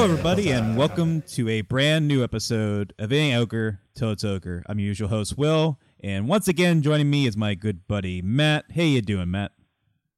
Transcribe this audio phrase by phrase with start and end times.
[0.00, 4.62] Hello, everybody, and welcome to a brand new episode of Any Ogre Till It's Ogre.
[4.64, 8.64] I'm your usual host, Will, and once again, joining me is my good buddy Matt.
[8.70, 9.52] Hey, you doing, Matt?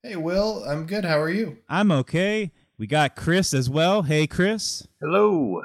[0.05, 1.05] Hey, Will, I'm good.
[1.05, 1.59] How are you?
[1.69, 2.52] I'm okay.
[2.79, 4.02] We got Chris as well.
[4.02, 5.62] Hey, Chris, Hello.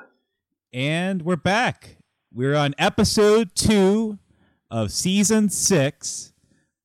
[0.74, 1.98] and we're back.
[2.34, 4.18] We're on episode two
[4.72, 6.34] of season six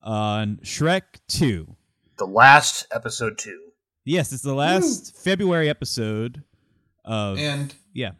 [0.03, 1.77] on Shrek Two.
[2.19, 3.59] the last episode two.
[4.05, 6.43] Yes, it's the last February episode
[7.05, 8.11] of And yeah.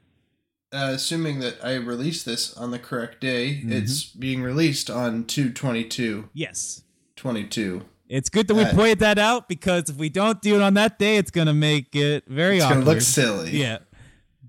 [0.71, 3.71] uh, assuming that I release this on the correct day, Mm-hmm.
[3.71, 6.83] it's being released on 222 Yes.
[7.15, 7.83] 22.
[8.09, 10.73] It's good that we Uh, pointed that out because if we don't do it on
[10.75, 12.73] that day, it's gonna make it very It's awkward.
[12.75, 13.57] going to look silly.
[13.59, 13.79] Yeah,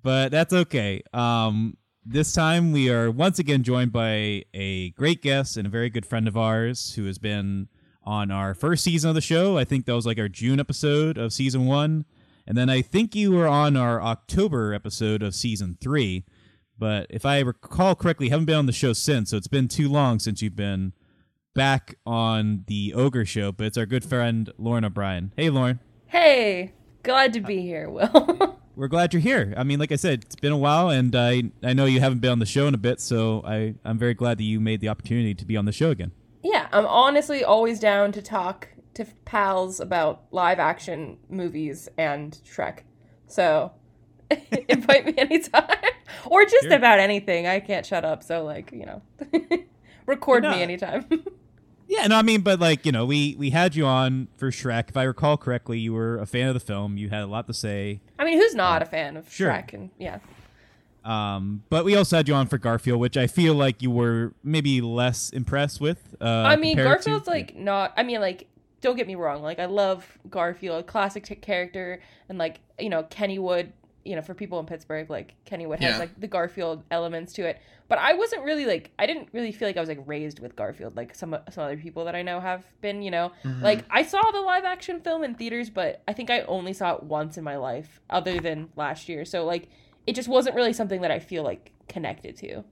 [0.02, 1.02] but that's okay.
[1.12, 5.88] Um, this time we are once again joined by a great guest and a very
[5.88, 7.68] good friend of ours who has been
[8.02, 9.56] on our first season of the show.
[9.56, 12.04] I think that was like our June episode of season one,
[12.46, 16.24] and then I think you were on our October episode of season three.
[16.78, 19.68] But if I recall correctly, you haven't been on the show since, so it's been
[19.68, 20.92] too long since you've been
[21.54, 23.52] back on the Ogre show.
[23.52, 25.32] But it's our good friend Lauren O'Brien.
[25.36, 25.78] Hey, Lauren.
[26.06, 26.72] Hey,
[27.02, 28.58] glad to be here, Will.
[28.76, 29.54] we're glad you're here.
[29.56, 32.18] I mean, like I said, it's been a while, and I I know you haven't
[32.18, 34.80] been on the show in a bit, so I I'm very glad that you made
[34.80, 36.10] the opportunity to be on the show again.
[36.42, 42.80] yeah, I'm honestly always down to talk to pals about live action movies and Shrek.
[43.26, 43.72] So
[44.68, 45.68] invite me anytime.
[46.26, 47.46] or just about anything.
[47.46, 49.02] I can't shut up, so like, you know.
[50.06, 51.06] record me anytime.
[51.86, 54.88] Yeah, no, I mean, but like you know, we we had you on for Shrek.
[54.90, 56.96] If I recall correctly, you were a fan of the film.
[56.96, 58.00] You had a lot to say.
[58.18, 59.50] I mean, who's not a fan of Sure.
[59.50, 60.18] Shrek and yeah.
[61.04, 64.32] Um, but we also had you on for Garfield, which I feel like you were
[64.42, 66.16] maybe less impressed with.
[66.20, 67.92] Uh, I mean, compared to- Garfield's like not.
[67.96, 68.46] I mean, like,
[68.84, 69.42] don't get me wrong.
[69.42, 73.72] Like, I love Garfield, classic t- character, and like, you know, Kennywood.
[74.04, 77.58] You know, for people in Pittsburgh, like Kennywood has like the Garfield elements to it.
[77.88, 78.90] But I wasn't really like.
[78.98, 81.78] I didn't really feel like I was like raised with Garfield, like some some other
[81.78, 83.00] people that I know have been.
[83.00, 83.62] You know, mm-hmm.
[83.62, 86.96] like I saw the live action film in theaters, but I think I only saw
[86.96, 89.24] it once in my life, other than last year.
[89.24, 89.70] So like,
[90.06, 92.62] it just wasn't really something that I feel like connected to.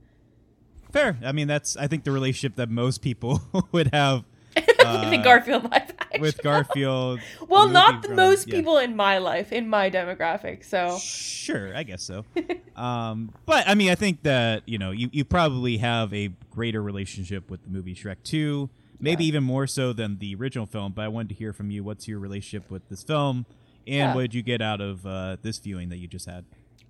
[0.92, 1.16] fair.
[1.24, 3.40] I mean, that's I think the relationship that most people
[3.72, 4.24] would have
[4.56, 6.20] the Garfield live action.
[6.20, 7.20] Uh, with Garfield.
[7.48, 8.54] Well, not the from- most yeah.
[8.56, 10.64] people in my life, in my demographic.
[10.64, 12.24] So Sure, I guess so.
[12.76, 16.82] um, but I mean, I think that you know you, you probably have a greater
[16.82, 18.68] relationship with the movie Shrek Two,
[19.00, 19.28] maybe Yeah.
[19.28, 20.92] even more so than the original film.
[20.92, 21.82] But I wanted to hear from you.
[21.84, 23.46] What's your relationship with this film,
[23.86, 24.14] and Yeah.
[24.14, 26.44] what did you get out of uh, this viewing that you just had?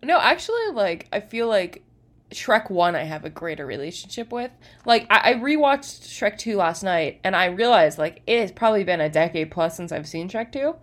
[0.04, 1.84] no, actually, like I feel like
[2.32, 4.50] Shrek One, I have a greater relationship with.
[4.84, 8.84] Like I, I rewatched Shrek Two last night, and I realized like it has probably
[8.84, 10.76] been a decade plus since I've seen Shrek Two,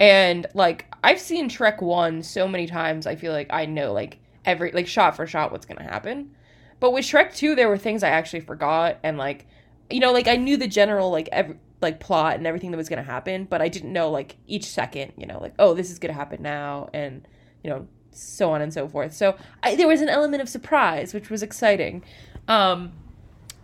[0.00, 3.06] and like I've seen Shrek One so many times.
[3.06, 6.30] I feel like I know like every like shot for shot what's gonna happen.
[6.80, 9.46] But with Shrek 2, there were things I actually forgot and like
[9.90, 12.88] you know, like I knew the general like every like plot and everything that was
[13.02, 15.98] to happen, but I didn't know like each second, you know, like oh, this is
[16.12, 17.26] to happen now and
[17.62, 19.14] you know, so on and so forth.
[19.14, 22.02] So, I, there was an element of surprise, which was exciting.
[22.46, 22.92] Um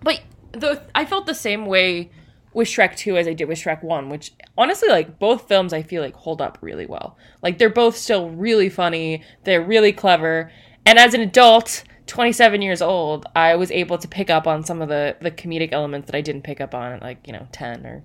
[0.03, 0.21] but
[0.53, 2.11] the I felt the same way
[2.53, 5.83] with Shrek 2 as I did with Shrek 1, which honestly like both films I
[5.83, 7.17] feel like hold up really well.
[7.43, 10.53] Like they're both still really funny, they're really clever,
[10.87, 14.83] and as an adult, 27 years old, I was able to pick up on some
[14.83, 17.49] of the the comedic elements that I didn't pick up on at like, you know,
[17.53, 18.05] 10 or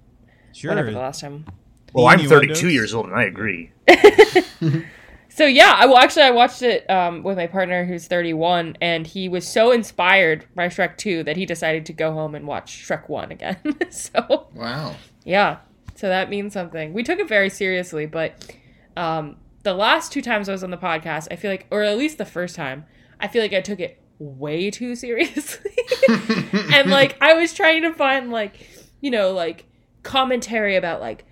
[0.54, 0.72] Sure.
[0.72, 1.46] whatever the last time.
[1.94, 2.60] Well, I'm Innuendos?
[2.60, 3.72] 32 years old and I agree.
[5.32, 9.06] So yeah, I well actually I watched it um, with my partner who's 31, and
[9.08, 12.86] he was so inspired by Shrek 2 that he decided to go home and watch
[12.86, 13.58] Shrek 1 again.
[13.92, 14.96] so Wow.
[15.24, 15.58] yeah,
[15.96, 16.94] so that means something.
[16.94, 18.54] We took it very seriously, but
[18.98, 21.98] um, the last two times I was on the podcast, I feel like, or at
[21.98, 22.86] least the first time,
[23.20, 25.72] I feel like I took it way too seriously,
[26.74, 28.68] and like I was trying to find like,
[29.00, 29.66] you know, like
[30.04, 31.26] commentary about like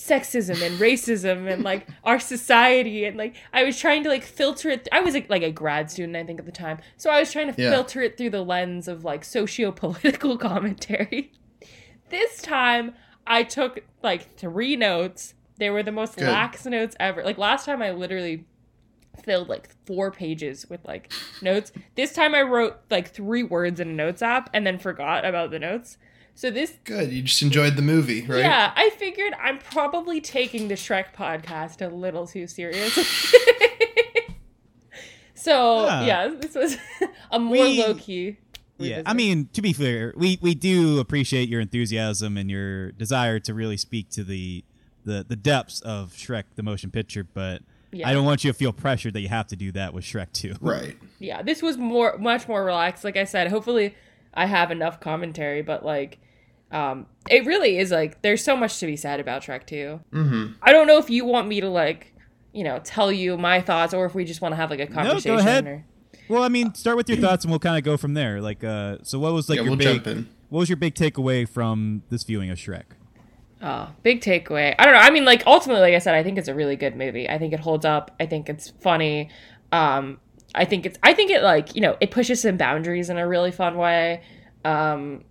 [0.00, 4.70] sexism and racism and like our society and like I was trying to like filter
[4.70, 4.88] it.
[4.90, 7.30] I was like, like a grad student, I think, at the time, so I was
[7.32, 7.70] trying to Yeah.
[7.70, 11.32] filter it through the lens of like socio-political commentary.
[12.08, 12.94] This time,
[13.26, 15.34] I took like three notes.
[15.58, 16.26] They were the most Good.
[16.28, 17.22] lax notes ever.
[17.22, 18.46] Like last time, I literally
[19.24, 21.12] filled like four pages with like
[21.42, 21.72] notes.
[21.94, 25.50] This time I wrote like three words in a notes app and then forgot about
[25.50, 25.98] the notes.
[26.40, 27.12] So this Good.
[27.12, 28.38] You just enjoyed the movie, right?
[28.38, 32.94] yeah, I figured I'm probably taking the Shrek podcast a little too serious.
[35.34, 36.04] so Yeah.
[36.04, 36.78] yeah, this was
[37.30, 38.38] a more We- low key.
[38.78, 43.38] Yeah, I mean, to be fair, we we do appreciate your enthusiasm and your desire
[43.40, 44.64] to really speak to the
[45.04, 47.60] the the depths of Shrek the motion picture, but
[47.92, 48.08] Yeah.
[48.08, 50.32] I don't want you to feel pressured that you have to do that with Shrek
[50.32, 50.54] 2.
[50.62, 50.96] Right.
[51.18, 53.04] yeah, this was more much more relaxed.
[53.04, 53.94] Like I said, hopefully
[54.32, 56.18] I have enough commentary, but like
[56.72, 60.00] um it really is like there's so much to be said about Shrek 2.
[60.12, 60.46] Mm-hmm.
[60.62, 62.14] I don't know if you want me to like,
[62.52, 64.86] you know, tell you my thoughts or if we just want to have like a
[64.86, 65.66] conversation No, go ahead.
[65.66, 65.84] or
[66.28, 68.40] Well, I mean, start with your thoughts and we'll kind of go from there.
[68.40, 70.28] Like uh so what was like yeah, your we'll big jump in.
[70.48, 72.84] what was your big takeaway from this viewing of Shrek?
[73.62, 74.74] Oh, big takeaway.
[74.78, 75.00] I don't know.
[75.00, 77.28] I mean, like ultimately, like I said, I think it's a really good movie.
[77.28, 78.10] I think it holds up.
[78.18, 79.28] I think it's funny.
[79.70, 80.18] Um,
[80.54, 80.98] I think it's.
[81.02, 84.22] I think it like you know it pushes some boundaries in a really fun way.
[84.64, 85.24] Um,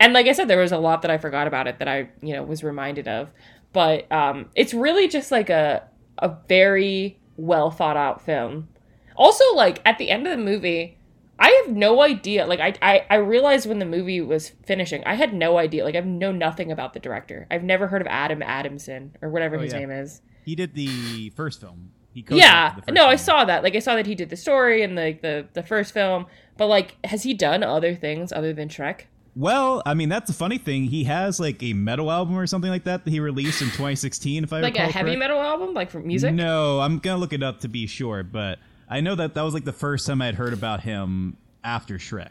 [0.00, 2.08] and like I said, there was a lot that I forgot about it that I
[2.22, 3.30] you know was reminded of.
[3.72, 8.68] But um, it's really just like a a very well thought out film.
[9.16, 10.96] Also, like at the end of the movie,
[11.38, 12.46] I have no idea.
[12.46, 15.84] Like I, I, I realized when the movie was finishing, I had no idea.
[15.84, 17.46] Like I've know nothing about the director.
[17.50, 19.80] I've never heard of Adam Adamson or whatever Oh, his yeah.
[19.80, 20.22] name is.
[20.44, 21.90] He did the first film.
[22.12, 23.62] He Yeah, the no, I saw that.
[23.62, 26.26] Like I saw that he did the story and like the, the first film.
[26.56, 29.02] But like, has he done other things other than Shrek?
[29.38, 30.84] Well, I mean, that's the funny thing.
[30.86, 34.42] He has like a metal album or something like that that he released in 2016
[34.42, 35.18] if I Like a heavy correct.
[35.20, 36.34] metal album, like for music?
[36.34, 38.58] No, I'm gonna look it up to be sure, but
[38.88, 42.30] I know that that was like the first time I'd heard about him after Shrek.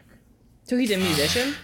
[0.63, 1.50] So he's a musician.
[1.50, 1.56] Did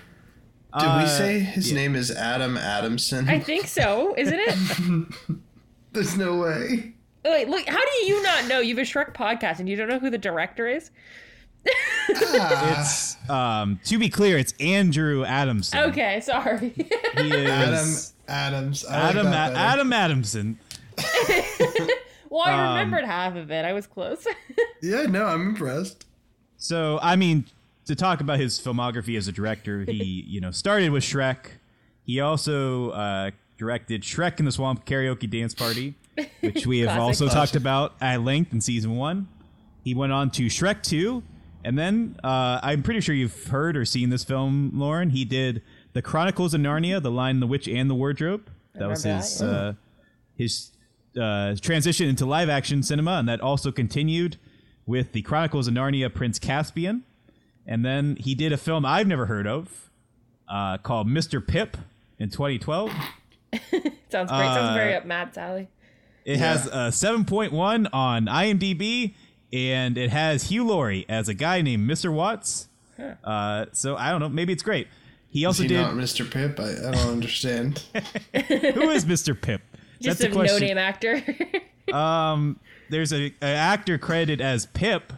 [0.88, 1.75] Uh, we say his yeah.
[1.78, 3.28] name is Adam Adamson?
[3.28, 5.07] I think so, isn't it?
[5.92, 6.94] There's no way.
[7.25, 8.60] Wait, look, how do you not know?
[8.60, 10.89] You have a Shrek podcast and you don't know who the director is?
[12.15, 15.80] Ah, It's um to be clear, it's Andrew Adamson.
[15.89, 16.69] Okay, sorry.
[16.69, 16.81] He
[17.18, 18.86] is Adam Adams.
[18.86, 20.60] I like Adam that A- Adam Adamson.
[22.30, 23.65] well, I Um, remembered half of it.
[23.65, 24.25] I was close.
[24.81, 26.06] Yeah, no, I'm impressed.
[26.57, 27.45] So I mean,
[27.86, 31.38] to talk about his filmography as a director, he you know started with Shrek.
[32.06, 35.95] He also uh, directed Shrek in the Swamp Karaoke Dance Party,
[36.42, 39.30] which we have also talked about at length in season one.
[39.86, 41.24] He went on to Shrek two,
[41.63, 45.10] and then uh, I'm pretty sure you've heard or seen this film, Lauren.
[45.12, 45.62] He did
[45.94, 48.50] the Chronicles of Narnia, The Lion, the Witch, and the Wardrobe.
[48.75, 49.74] That was his that, uh,
[50.36, 50.71] his
[51.19, 54.38] uh, transition into live action cinema, and that also continued
[54.86, 57.04] with the Chronicles of Narnia, Prince Caspian.
[57.65, 59.89] And then he did a film I've never heard of
[60.50, 61.45] uh, called Mr.
[61.45, 61.77] Pip
[62.19, 62.89] in 2012.
[62.92, 63.01] Sounds
[63.71, 63.92] great.
[64.12, 65.68] Sounds Uh, very up Matt Sally.
[66.25, 66.54] It Yeah.
[66.54, 69.13] has a 7.1 on IMDb,
[69.54, 72.12] and it has Hugh Laurie as a guy named Mr.
[72.12, 72.68] Watts.
[73.24, 74.30] Uh, so I don't know.
[74.30, 74.88] Maybe it's great.
[75.30, 75.82] He Is also he did.
[75.82, 76.30] not Mr.
[76.30, 76.60] Pip?
[76.60, 77.80] I, I don't understand.
[78.34, 79.40] Who is Mr.
[79.40, 79.62] Pip?
[80.02, 81.22] Just That's a a no name actor.
[81.92, 82.60] Um,
[82.90, 85.12] there's a, a actor credited as Pip,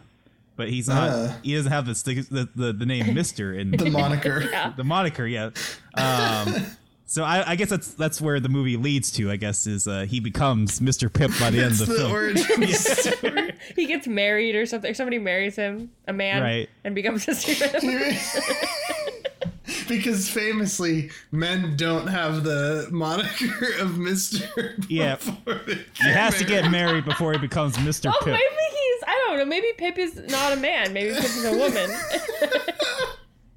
[0.56, 1.10] but he's not.
[1.10, 1.32] Uh.
[1.42, 4.72] he doesn't have the, the the the name Mister in the moniker.
[4.76, 5.26] the moniker.
[5.26, 5.50] Yeah.
[5.94, 6.66] Um,
[7.06, 9.30] so I, I guess that's that's where the movie leads to.
[9.30, 12.12] I guess is uh, he becomes Mister Pip by the end of the, the film.
[12.12, 13.52] origin story.
[13.76, 14.92] he gets married or something.
[14.94, 16.68] Somebody marries him, a man, Right.
[16.84, 18.12] and becomes a superhero.
[19.88, 24.74] because famously, men don't have the moniker of Mister.
[24.88, 25.16] Yeah.
[25.16, 28.26] He has to get married before he becomes Mister oh, Pip.
[28.34, 29.02] maybe he's.
[29.06, 29.44] I don't know.
[29.44, 30.92] Maybe Pip is not a man.
[30.92, 31.90] Maybe Pip is a woman.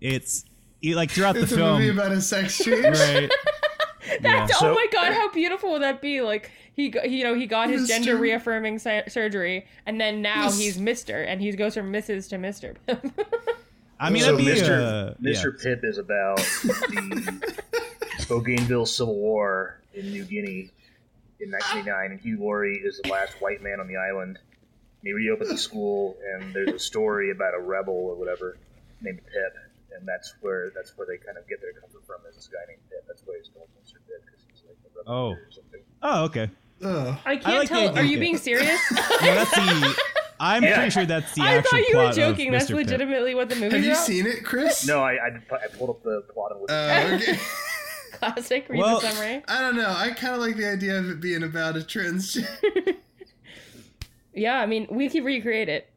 [0.02, 0.49] It's he,
[0.84, 2.84] like throughout It's the a film, movie about a sex change.
[2.98, 3.30] right?
[4.22, 6.22] That's, So- oh my god, how beautiful would that be?
[6.22, 7.88] Like he, got, you know, he got his Mr.
[7.88, 12.30] gender reaffirming sur- surgery, and then now Miss- he's Mister, and he goes from Mrs.
[12.30, 12.76] to Mister.
[14.02, 15.12] I mean, so that'd be Mr.
[15.12, 15.62] uh, Mr.
[15.62, 17.54] Pip is about the
[18.30, 20.72] Bougainville Civil War in New Guinea
[21.42, 24.38] in 1989, and Hugh Laurie is the last white man on the island.
[25.02, 28.58] And he reopens the school, and there's a story about a rebel or whatever
[29.02, 29.56] named Pip,
[30.00, 32.18] and that's where that's where they kind of get their comfort from.
[32.30, 33.04] Is this guy named Pip?
[33.08, 33.96] That's why he's called Mr.
[34.08, 35.30] Pip because he's like a rebel Oh.
[35.32, 35.82] or something.
[35.82, 36.02] Yeah.
[36.04, 36.50] Oh, okay.
[36.82, 37.18] Ugh.
[37.26, 37.90] I can't like tell.
[37.90, 38.02] idea.
[38.02, 38.80] Are you being serious?
[38.92, 39.96] No, that's the.
[40.40, 40.76] I'm Yeah.
[40.76, 41.54] pretty sure that's the actual movie.
[41.54, 42.52] I actual thought you were plot of joking.
[42.54, 42.68] That's Mr.
[42.70, 42.76] Pip.
[42.78, 44.06] legitimately what the movie's Have you about.
[44.06, 44.88] seen it, Chris?
[44.88, 47.40] No, I, I, I pulled up the plot and looked Uh, okay.
[48.14, 48.70] Classic.
[48.70, 49.44] Read Well- the summary.
[49.50, 49.90] I don't know.
[49.94, 52.96] I kind of like the idea of it being about a transgender.
[54.34, 55.90] Yeah, I mean, we can recreate it.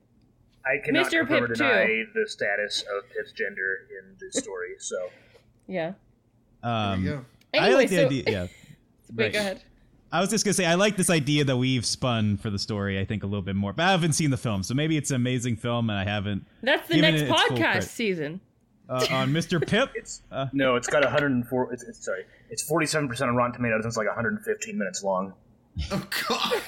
[0.66, 1.18] I cannot Mr.
[1.20, 4.74] confirm or Pip deny the status of Pip's gender in the story.
[4.78, 4.96] So
[5.66, 5.92] Yeah.
[6.62, 7.24] Um, there you go.
[7.60, 8.22] I like the so idea.
[8.26, 8.42] Yeah.
[9.14, 9.32] wait, Right.
[9.32, 9.62] go ahead.
[10.12, 13.00] I was just gonna say I like this idea that we've spun for the story.
[13.00, 15.10] I think a little bit more, but I haven't seen the film, so maybe it's
[15.10, 18.40] an amazing film, and I haven't That's the next it podcast season.
[18.90, 19.66] uh, on Mr.
[19.66, 19.90] Pip.
[19.94, 20.48] It's Uh.
[20.52, 21.72] no, it's got 104.
[21.72, 23.84] It's, it's sorry, it's 47 percent on Rotten Tomatoes.
[23.84, 25.32] and It's like 115 minutes long.
[25.90, 26.60] Oh god.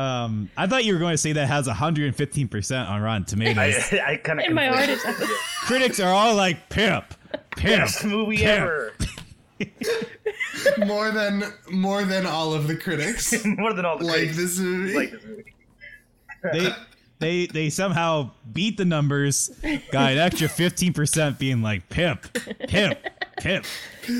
[0.00, 3.74] Um, I thought you were going to say that has 115 percent on Rotten Tomatoes.
[3.92, 5.04] I, I kind of In my artist.
[5.62, 7.04] Critics are all like Pip,
[7.56, 7.78] Pip.
[7.80, 8.46] best movie Pip.
[8.48, 8.92] ever.
[10.86, 14.58] More than more than all of the critics More than all the like critics this
[14.58, 14.94] movie.
[14.94, 15.54] like this movie.
[16.52, 16.74] They
[17.18, 19.50] they they somehow beat the numbers.
[19.92, 22.26] Got an extra 15 percent being like Pip,
[22.68, 23.06] Pip,
[23.38, 23.64] Pip.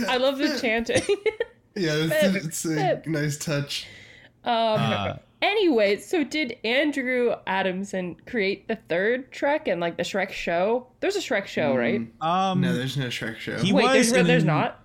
[0.09, 1.03] I love the chanting.
[1.75, 3.07] yeah, it's, Pip, it's a Pip.
[3.07, 3.87] nice touch.
[4.45, 10.31] um, Uh, anyway, so did Andrew Adamson create the third Shrek and like the Shrek
[10.31, 10.87] show?
[11.01, 12.03] There's a Shrek show, right?
[12.21, 13.59] um, No, there's no Shrek show.
[13.59, 14.77] he Wait, was there's, there's not.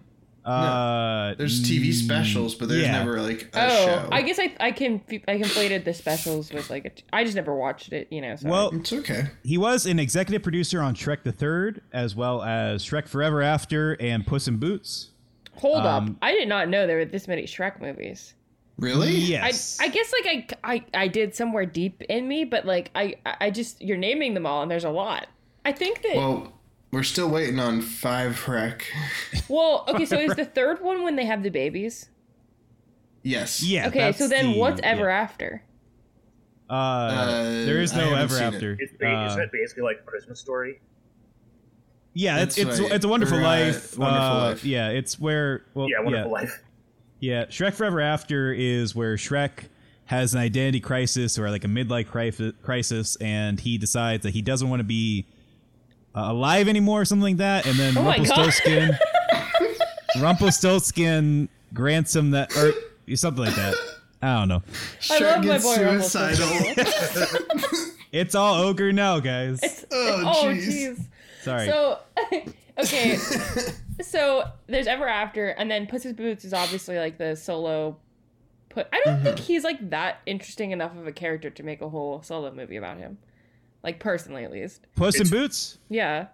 [0.44, 2.92] Uh, there's TV specials, but there's yeah.
[2.92, 4.10] never like a Oh, show.
[4.12, 7.36] I guess I I can I conflated the specials with like a t- I just
[7.36, 8.36] never watched it, you know.
[8.36, 9.24] So Well, It's okay.
[9.44, 13.94] he was an executive producer on Shrek the Third, as well as Shrek Forever After
[14.00, 15.10] and Puss in Boots.
[15.56, 18.36] hold um, up, I did not know there were this many Shrek movies.
[18.78, 19.08] Really?
[19.38, 22.92] I, Yes, I guess like I, I I did somewhere deep in me, but like
[22.96, 25.28] I I just you're naming them all and there's a lot.
[25.64, 26.54] I think that well, Well,
[26.92, 28.86] we're still waiting on five rec.
[29.50, 32.10] Well, okay, so is the third one when they have the babies?
[33.24, 33.64] Yes.
[33.64, 33.88] yeah.
[33.88, 35.22] Okay, so then the- what's ever yeah.
[35.22, 35.64] after?
[36.70, 38.54] Uh, there is no ever seen it.
[38.56, 38.78] after.
[38.80, 40.82] It's ba- Uh, isn't it basically like a Christmas story?
[42.14, 42.92] yeah, it's That's it's right.
[42.94, 43.98] it's a wonderful Or, uh, life.
[43.98, 44.66] Wonderful Uh, Life.
[44.66, 46.64] Yeah, it's where well Yeah, Wonderful yeah, Life.
[47.26, 49.66] Yeah, Shrek Forever After is where Shrek
[50.06, 54.44] has an identity crisis or like a midlife cri- crisis, and he decides that he
[54.44, 55.26] doesn't want to be
[56.16, 57.66] uh, alive anymore or something like that.
[57.66, 58.04] And then Oh.
[58.04, 58.92] Rumpelstiltskin,
[60.22, 62.74] Rumpelstiltskin grants him that, or
[63.16, 63.74] something like that.
[64.22, 64.62] I don't know.
[65.10, 66.52] I love my gets boy suicidal.
[68.12, 69.86] It's all ogre now, guys.
[69.92, 71.06] oh, oh jeez.
[71.46, 71.66] Jeez.
[71.66, 71.68] Sorry.
[71.68, 72.00] So
[72.80, 73.18] okay,
[74.04, 77.98] so there's ever after, and then Puss in Boots is obviously like the solo.
[78.70, 81.90] Put I don't think he's like that interesting enough of a character to make a
[81.90, 83.18] whole solo movie about him.
[83.84, 84.86] Like personally, at least.
[84.96, 85.78] Puss in Boots.
[85.90, 86.28] Yeah.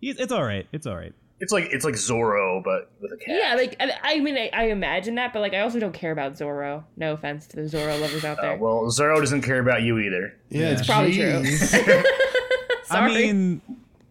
[0.00, 0.66] He's, it's all right.
[0.72, 1.12] It's all right.
[1.40, 3.36] It's like it's like Zorro, but with a cat.
[3.38, 6.12] Yeah, like I, I mean, I, I imagine that, but like I also don't care
[6.12, 6.84] about Zorro.
[6.96, 8.56] No offense to the Zorro lovers out Uh, there.
[8.56, 10.34] well, Zorro doesn't care about you either.
[10.48, 11.24] Yeah, It's probably true.
[11.42, 11.74] jeez.
[11.84, 13.14] I Sorry.
[13.14, 13.62] mean,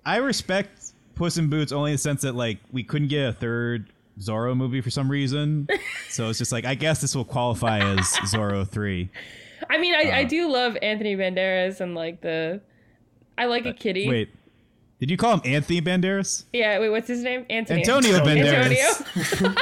[0.05, 3.33] I respect Puss in Boots only in the sense that like we couldn't get a
[3.33, 5.67] third Zorro movie for some reason,
[6.09, 7.97] so it's just like I guess this will qualify as
[8.31, 9.09] Zorro three.
[9.69, 12.61] I mean, I, uh, I do love Anthony Banderas and like the.
[13.37, 14.07] I like a kitty.
[14.07, 14.29] Uh, Wait,
[14.99, 16.45] did you call him Anthony Banderas?
[16.53, 16.79] Yeah.
[16.79, 16.89] Wait.
[16.89, 17.45] What's his name?
[17.49, 17.81] Anthony.
[17.81, 19.01] Antonio Banderas.
[19.17, 19.55] Antonio.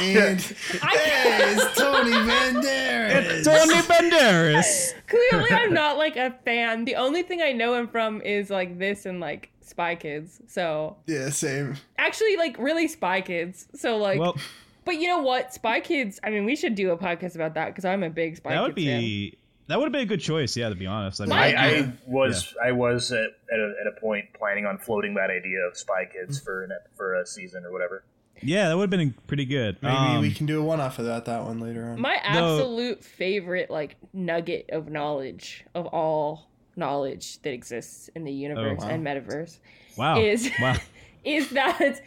[0.00, 3.44] and I, hey, it's Tony Banderas.
[3.44, 4.94] Tony Banderas.
[5.06, 6.84] clearly, I'm not like a fan.
[6.84, 10.40] The only thing I know him from is like this and like Spy Kids.
[10.46, 11.76] So Yeah, same.
[11.98, 13.66] actually, like really Spy Kids.
[13.74, 14.36] So like, Well,
[14.84, 15.52] but you know what?
[15.54, 16.20] Spy Kids.
[16.22, 18.62] I mean, we should do a podcast about that because I'm a big Spy that
[18.62, 19.00] would Kids fan.
[19.00, 20.54] be that would have been a good choice.
[20.58, 21.20] Yeah, to be honest.
[21.22, 24.66] I mean, My- I, I was I was at, at, a, at a point planning
[24.66, 28.04] on floating that idea of Spy Kids for an, for a season or whatever.
[28.42, 29.78] yeah, that would have been pretty good.
[29.80, 31.98] Maybe Um, we can do a one-off about that that one later on.
[32.00, 32.56] My No.
[32.58, 38.80] absolute favorite like nugget of knowledge of all knowledge that exists in the oh, universe
[38.80, 38.88] wow.
[38.88, 39.58] and metaverse
[39.96, 40.18] Wow.
[40.20, 40.76] is- wow.
[41.24, 42.00] is that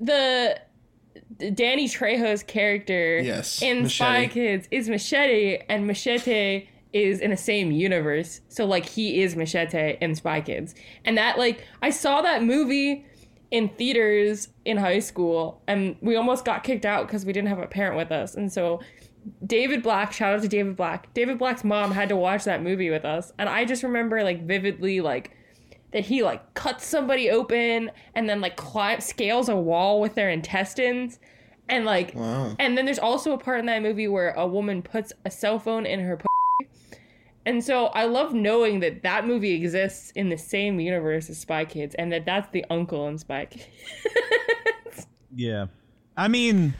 [0.00, 0.58] the
[1.54, 7.70] Danny Trejo's character Yes, in Spy Kids is Machete and Machete is in the same
[7.72, 8.40] universe.
[8.48, 10.74] So like he is Machete in Spy Kids.
[11.04, 13.04] And that like I saw that movie
[13.50, 17.58] in theaters in high school and we almost got kicked out because we didn't have
[17.58, 18.34] a parent with us.
[18.34, 18.80] And so
[19.46, 21.12] David Black, shout out to David Black.
[21.14, 23.32] David Black's mom had to watch that movie with us.
[23.38, 25.30] And I just remember like vividly like
[25.92, 30.28] that he like cuts somebody open and then like climb scales a wall with their
[30.30, 31.20] intestines
[31.68, 32.54] and like Wow.
[32.58, 35.58] and then there's also a part in that movie where a woman puts a cell
[35.58, 36.68] phone in her pussy.
[37.46, 41.64] and so i love knowing that that movie exists in the same universe as spy
[41.64, 43.66] kids and that that's the uncle in spy kids
[45.36, 45.66] Yeah,
[46.16, 46.74] I mean,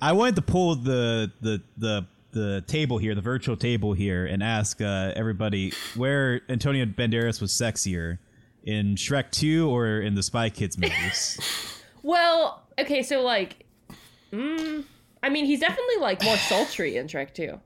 [0.00, 4.42] I wanted to pull the the the the table here, the virtual table here, and
[4.42, 8.18] ask uh, everybody where Antonio Banderas was sexier
[8.64, 11.38] in Shrek Two or in the Spy Kids movies.
[12.02, 13.64] well okay so like
[14.32, 14.84] mm,
[15.22, 17.58] i mean he's definitely like more sultry in shrek 2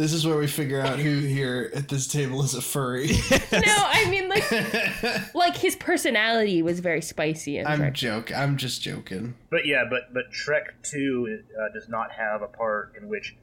[0.00, 3.08] This is where we figure out who here at this table is a furry.
[3.52, 7.92] no, I mean like like his personality was very spicy in I'm Shrek.
[7.92, 8.32] joke.
[8.34, 9.34] I'm just joking.
[9.50, 13.36] But yeah, but but Shrek Two uh, does not have a part in which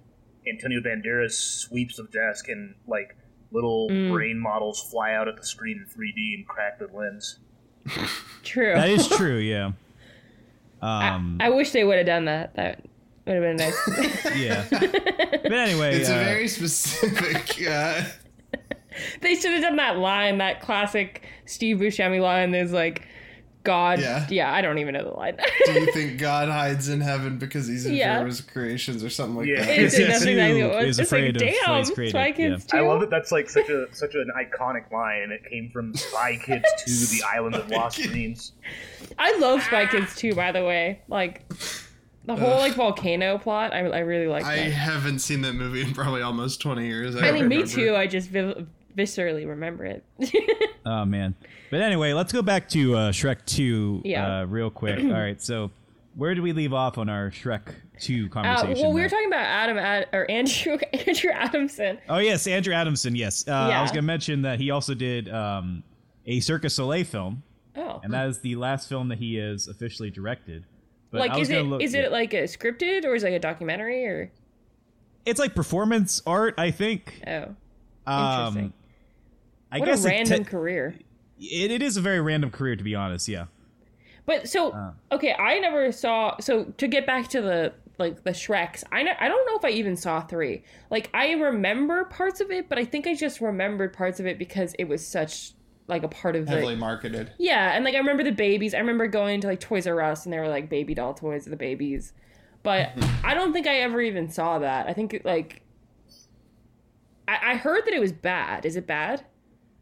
[0.51, 3.15] Antonio Banderas sweeps the desk and like
[3.51, 4.11] little Mm.
[4.11, 7.37] brain models fly out at the screen in 3D and crack the lens.
[8.43, 8.73] True.
[8.73, 9.37] That is true.
[9.37, 9.73] Yeah.
[10.81, 11.37] I, Um.
[11.39, 12.55] I wish they would have done that.
[12.55, 12.83] That
[13.27, 14.35] would have been nice.
[14.37, 14.65] yeah.
[15.43, 17.65] But anyway, It's a uh, very specific.
[17.69, 18.03] Uh,
[19.21, 22.51] they should have done that line, that classic Steve Buscemi line.
[22.51, 23.07] There's like,
[23.63, 24.25] God, Yeah.
[24.29, 25.37] yeah, I don't even know the line.
[25.65, 28.15] do you think God hides in heaven because he's in Yeah.
[28.15, 29.61] fear of his creations or something like Yeah.
[29.65, 29.69] that?
[29.77, 30.25] It's, Yes, that's yes.
[30.25, 30.99] exactly Who what it is was.
[30.99, 32.11] It's afraid like, of damn, what he's created?
[32.11, 32.87] Spy Kids I too.
[32.87, 36.37] love that that's like such a such an iconic line, and it came from Spy
[36.43, 38.53] Kids to the Island of Lost Dreams.
[39.19, 41.01] I love Spy Kids too, by the way.
[41.07, 41.41] Like
[42.27, 43.73] the whole like volcano plot.
[43.73, 44.71] I, I really like I that.
[44.71, 47.15] haven't seen that movie in probably almost 20 years.
[47.15, 47.65] I mean, me remember.
[47.67, 47.95] too.
[47.95, 50.03] I just viv- viscerally remember it.
[50.85, 51.35] Oh man.
[51.69, 54.01] But anyway, let's go back to uh, Shrek Two.
[54.05, 54.39] Yeah.
[54.41, 54.99] Uh, real quick.
[55.03, 55.41] All right.
[55.41, 55.69] So,
[56.15, 57.63] where did we leave off on our Shrek
[57.99, 58.83] Two Uh, conversation?
[58.85, 61.97] well, we were talking about Adam Ad- or Andrew Andrew Adamson.
[62.07, 63.17] Oh yes, Andrew Adamson.
[63.17, 63.45] Yes.
[63.45, 65.83] Uh, I was gonna mention that he also did um,
[66.25, 67.43] a Cirque du Soleil film,
[67.75, 70.63] Oh, and that is the last film that he has officially directed.
[71.11, 73.39] But like is it look, is it like a scripted or is it like a
[73.39, 74.31] documentary or
[75.25, 77.21] It's like performance art, I think.
[77.27, 77.55] oh
[78.05, 78.73] Um, interesting?
[79.71, 80.95] I what guess a random te- career.
[81.39, 83.27] it, it is a very random career, to be honest.
[83.27, 83.45] Yeah.
[84.25, 84.91] But so Uh.
[85.13, 86.37] okay, I never saw.
[86.39, 89.65] So to get back to the like the Shreks, I ne- I don't know if
[89.65, 90.63] I even saw three.
[90.91, 94.37] Like I remember parts of it, but I think I just remembered parts of it
[94.37, 95.53] because it was such
[95.87, 97.31] like a part of Heavily the marketed.
[97.37, 97.71] yeah.
[97.75, 98.73] And like I remember the babies.
[98.73, 101.45] I remember going to like Toys R Us and there were like baby doll toys
[101.45, 102.13] of the babies.
[102.63, 102.91] But
[103.23, 104.87] I don't think I ever even saw that.
[104.87, 105.61] I think like
[107.27, 108.65] I, I heard that it was bad.
[108.65, 109.25] Is it bad?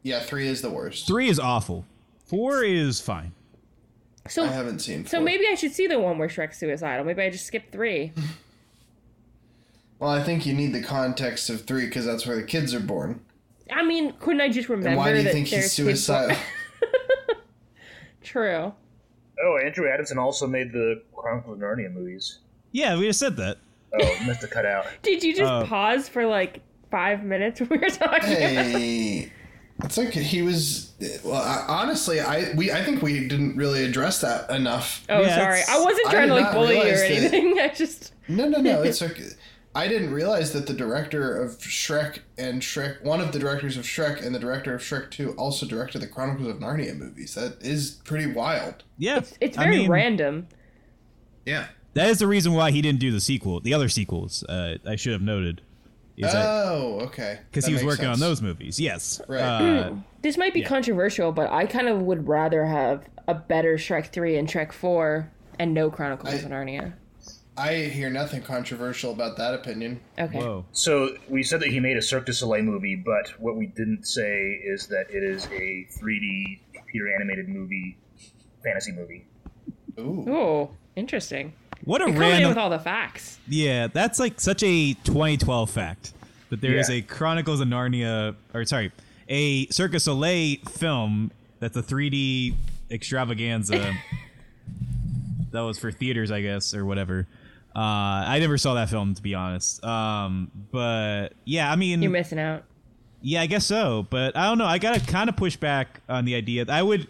[0.03, 1.07] Yeah, three is the worst.
[1.07, 1.85] Three is awful.
[2.25, 3.33] Four is fine.
[4.27, 5.05] So I haven't seen.
[5.05, 7.05] so maybe I should see the one where Shrek's suicidal.
[7.05, 8.13] Maybe I just skipped three.
[9.97, 12.81] Well, I think you need the context of three because that's where the kids are
[12.81, 13.21] born.
[13.71, 16.03] I mean, couldn't I just remember And why do you that think there's he's kids
[16.05, 16.37] suicidal?
[18.23, 18.73] True.
[19.43, 22.39] Oh, Andrew Adamson also made the Chronicles of Narnia movies.
[22.71, 23.57] Yeah, we just said that.
[23.93, 24.85] Oh, missed a cut out.
[25.03, 28.31] Did you just Uh, pause for like five minutes when we were talking?
[28.31, 29.31] about hey,
[29.83, 30.91] it's like He was.
[31.23, 35.05] Well, I, honestly, I we I think we didn't really address that enough.
[35.09, 35.61] Oh, Yeah, sorry.
[35.69, 37.59] I wasn't I trying to like bully you or realize that- anything.
[37.61, 38.81] I just No, no, no.
[38.83, 39.29] It's okay.
[39.75, 43.83] I didn't realize that the director of Shrek and Shrek, one of the directors of
[43.83, 47.35] Shrek and the director of Shrek Two, also directed the Chronicles of Narnia movies.
[47.35, 48.83] That is pretty wild.
[48.97, 49.21] Yeah.
[49.41, 50.47] it's I very mean, random.
[51.45, 51.67] Yeah.
[51.93, 54.43] That is the reason why he didn't do the sequel, the other sequels.
[54.43, 55.61] Uh, I should have noted,
[56.17, 57.39] is that Oh, okay.
[57.51, 58.79] because he was makes working on those movies.
[58.79, 59.21] Yes.
[59.27, 59.41] Right.
[59.41, 60.67] Uh, This might be Yeah.
[60.69, 65.29] controversial, but I kind of would rather have a better Shrek three and Shrek four
[65.59, 66.93] and no Chronicles I- of Narnia.
[67.57, 70.01] I hear nothing controversial about that opinion.
[70.19, 70.37] Okay.
[70.37, 70.65] whoa.
[70.73, 74.05] So we said that he made a Cirque du Soleil movie, but what we didn't
[74.05, 77.97] say is that it is a 3D computer animated movie,
[78.63, 79.25] fantasy movie.
[79.97, 80.25] Ooh.
[80.29, 81.53] Oh, interesting.
[81.85, 82.49] What a You're coming in random.
[82.49, 83.39] with all the facts.
[83.47, 86.13] Yeah, that's like such a 2012 fact.
[86.49, 86.97] That there is Yeah.
[86.97, 88.91] a Chronicles of Narnia, or sorry,
[89.29, 92.53] a Cirque du Soleil film that's a 3D
[92.91, 93.93] extravaganza
[95.51, 97.27] that was for theaters, I guess, or whatever.
[97.75, 99.83] Uh, I never saw that film to be honest.
[99.83, 102.63] Um, but yeah, I mean, You're missing out.
[103.21, 104.07] yeah, I guess so.
[104.09, 104.65] But I don't know.
[104.65, 106.65] I gotta kind of push back on the idea.
[106.69, 107.07] I would,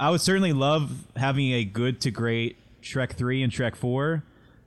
[0.00, 4.24] I would certainly love having a good to great Shrek three and Shrek four,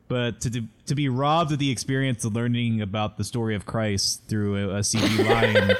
[0.08, 3.65] but to to, to be robbed of the experience of learning about the story of
[3.65, 5.71] Christ through a, a CD line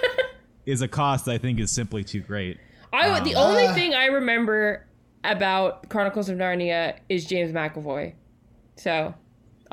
[0.66, 2.58] is a cost I think is simply too great.
[2.92, 3.74] I the only Ah.
[3.74, 4.86] thing I remember
[5.24, 8.14] about Chronicles of Narnia is James McAvoy.
[8.76, 9.14] So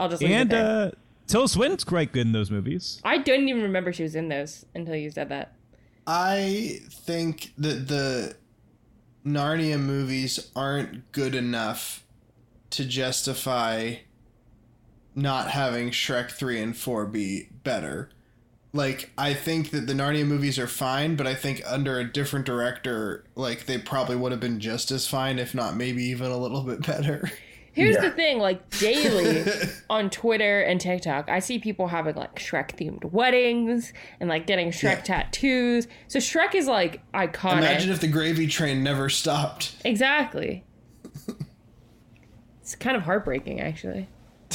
[0.01, 0.87] I'll just leave it And there.
[0.87, 0.91] uh,
[1.27, 3.01] Tilda Swinton's quite good in those movies.
[3.05, 5.53] I didn't even remember she was in those until you said that.
[6.07, 8.37] I think that the
[9.25, 12.05] Narnia movies aren't good enough
[12.71, 13.97] to justify
[15.15, 18.11] not having Shrek 3 and 4 be better.
[18.73, 22.47] Like, I think that the Narnia movies are fine, but I think under a different
[22.47, 26.37] director, like, they probably would have been just as fine, if not maybe even a
[26.39, 27.31] little bit better.
[27.73, 28.03] Here's Yeah.
[28.03, 29.45] the thing, like daily
[29.91, 34.71] on Twitter and TikTok, I see people having like Shrek themed weddings and like getting
[34.71, 35.01] Shrek Yeah.
[35.03, 35.87] tattoos.
[36.09, 37.59] So Shrek is like iconic.
[37.59, 39.77] Imagine if the gravy train never stopped.
[39.85, 40.65] exactly.
[42.61, 44.09] it's kind of heartbreaking, actually.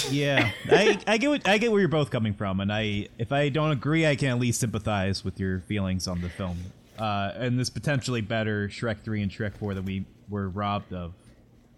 [0.10, 3.32] Yeah, I, I get what, I get where you're both coming from, and I if
[3.32, 6.58] I don't agree, I can at least sympathize with your feelings on the film,
[7.00, 11.14] uh, and this potentially better Shrek three and Shrek four that we were robbed of.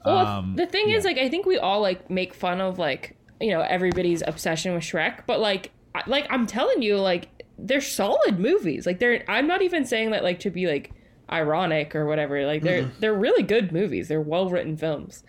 [0.06, 3.16] Well, Um, the thing is, like, I think we all like make fun of like
[3.42, 7.30] you know everybody's obsession with Shrek, but like, I, like I'm telling you, like
[7.60, 8.86] they're solid movies.
[8.86, 10.92] Like they're, I'm not even saying that like to be like
[11.32, 12.46] ironic or whatever.
[12.46, 13.00] Like they're Mm-hmm.
[13.00, 14.08] they're really good movies.
[14.08, 15.24] They're well written films.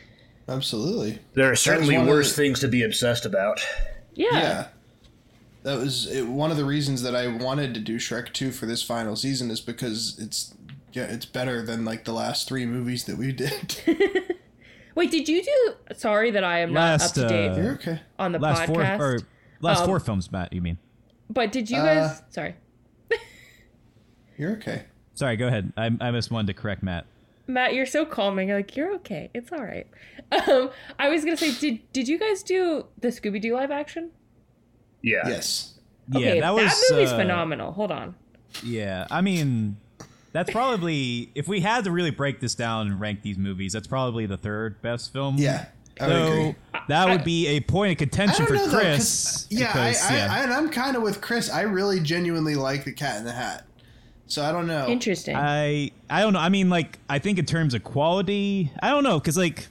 [0.49, 1.19] Absolutely.
[1.35, 3.61] There are certainly worse the- things to be obsessed about.
[4.15, 4.29] Yeah.
[4.33, 4.67] Yeah.
[5.65, 8.65] That was it, one of the reasons that I wanted to do Shrek 2 for
[8.67, 10.55] this final season is because it's
[10.93, 13.77] yeah, it's better than like the last 3 movies that we did.
[14.99, 15.75] Wait, did you do?
[15.95, 18.01] Sorry that I am Last, not up to date uh, You're okay.
[18.19, 18.99] on the last four podcast.
[18.99, 19.19] or
[19.61, 20.53] last Um, four films, Matt.
[20.53, 20.77] You mean?
[21.31, 22.23] but did you Uh, guys?
[22.31, 22.57] Sorry,
[24.37, 24.87] You're okay.
[25.15, 25.73] Sorry, go ahead.
[25.77, 27.07] I, I missed one to correct Matt.
[27.47, 28.51] Matt, you're so calming.
[28.51, 29.31] Like you're okay.
[29.35, 29.87] It's all right.
[30.49, 34.11] Um, I was gonna say, did did you guys do the Scooby Doo live action?
[35.01, 35.27] Yeah.
[35.29, 35.79] Yes.
[36.15, 37.71] Okay, yeah, that was movie's uh, phenomenal.
[37.73, 38.15] Hold on.
[38.65, 39.77] Yeah, I mean,
[40.33, 43.87] that's probably if we had to really break this down and rank these movies, that's
[43.87, 45.37] probably the third best film.
[45.39, 45.67] Yeah.
[46.01, 46.55] I would So agree.
[46.89, 49.47] that would I- be a point of contention for know though, 'cause- Chris.
[49.51, 50.29] yeah, because, I, I, yeah.
[50.33, 51.51] I, and I'm kind of with Chris.
[51.51, 53.65] I really genuinely like the Cat in the Hat.
[54.29, 54.87] So I don't know.
[54.87, 55.35] Interesting.
[55.35, 56.39] I I don't know.
[56.39, 59.67] I mean, like I think in terms of quality, I don't know because like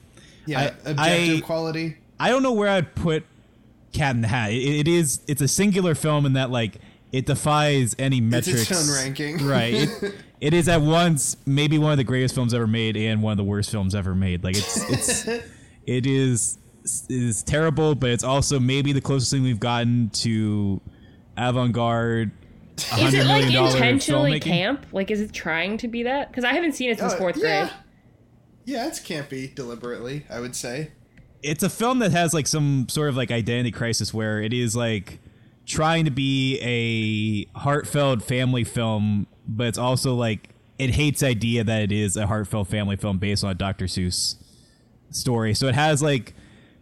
[0.46, 1.96] yeah, I- objective I- quality.
[2.20, 3.24] I don't know where I'd put
[3.92, 4.50] Cat in the Hat.
[4.52, 6.74] It, it is it's a singular film in that like
[7.12, 8.70] it defies any It's metrics.
[8.70, 9.46] its own ranking.
[9.46, 9.88] right.
[10.02, 13.32] It, it is at once maybe one of the greatest films ever made and one
[13.32, 14.44] of the worst films ever made.
[14.44, 15.26] Like it's it's
[15.86, 20.80] it is it is terrible, but it's also maybe the closest thing we've gotten to
[21.36, 22.30] avant-garde.
[22.98, 24.42] is it like million intentionally filmmaking.
[24.42, 24.86] camp?
[24.92, 26.28] Like, is it trying to be that?
[26.30, 27.64] Because I haven't seen it since Oh, fourth yeah.
[27.66, 27.72] grade.
[28.64, 30.24] Yeah, it's campy deliberately.
[30.30, 30.92] I would say.
[31.42, 34.74] it's a film that has like some sort of like identity crisis where it is
[34.74, 35.20] like
[35.66, 36.58] trying to be
[37.54, 42.26] a heartfelt family film, but it's also like it hates idea that it is a
[42.26, 43.86] heartfelt family film based on a Dr.
[43.86, 44.36] Seuss
[45.10, 45.54] story.
[45.54, 46.34] So it has like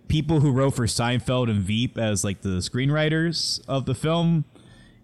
[0.08, 4.44] people who wrote for Seinfeld and Veep as like the screenwriters of the film.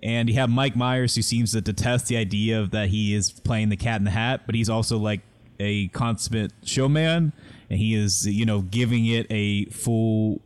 [0.03, 3.31] And you have Mike Myers who seems to detest the idea of that he is
[3.31, 5.21] playing the cat in the hat, but he's also like
[5.61, 7.33] a consummate showman
[7.71, 10.43] and he is, you know, giving it a full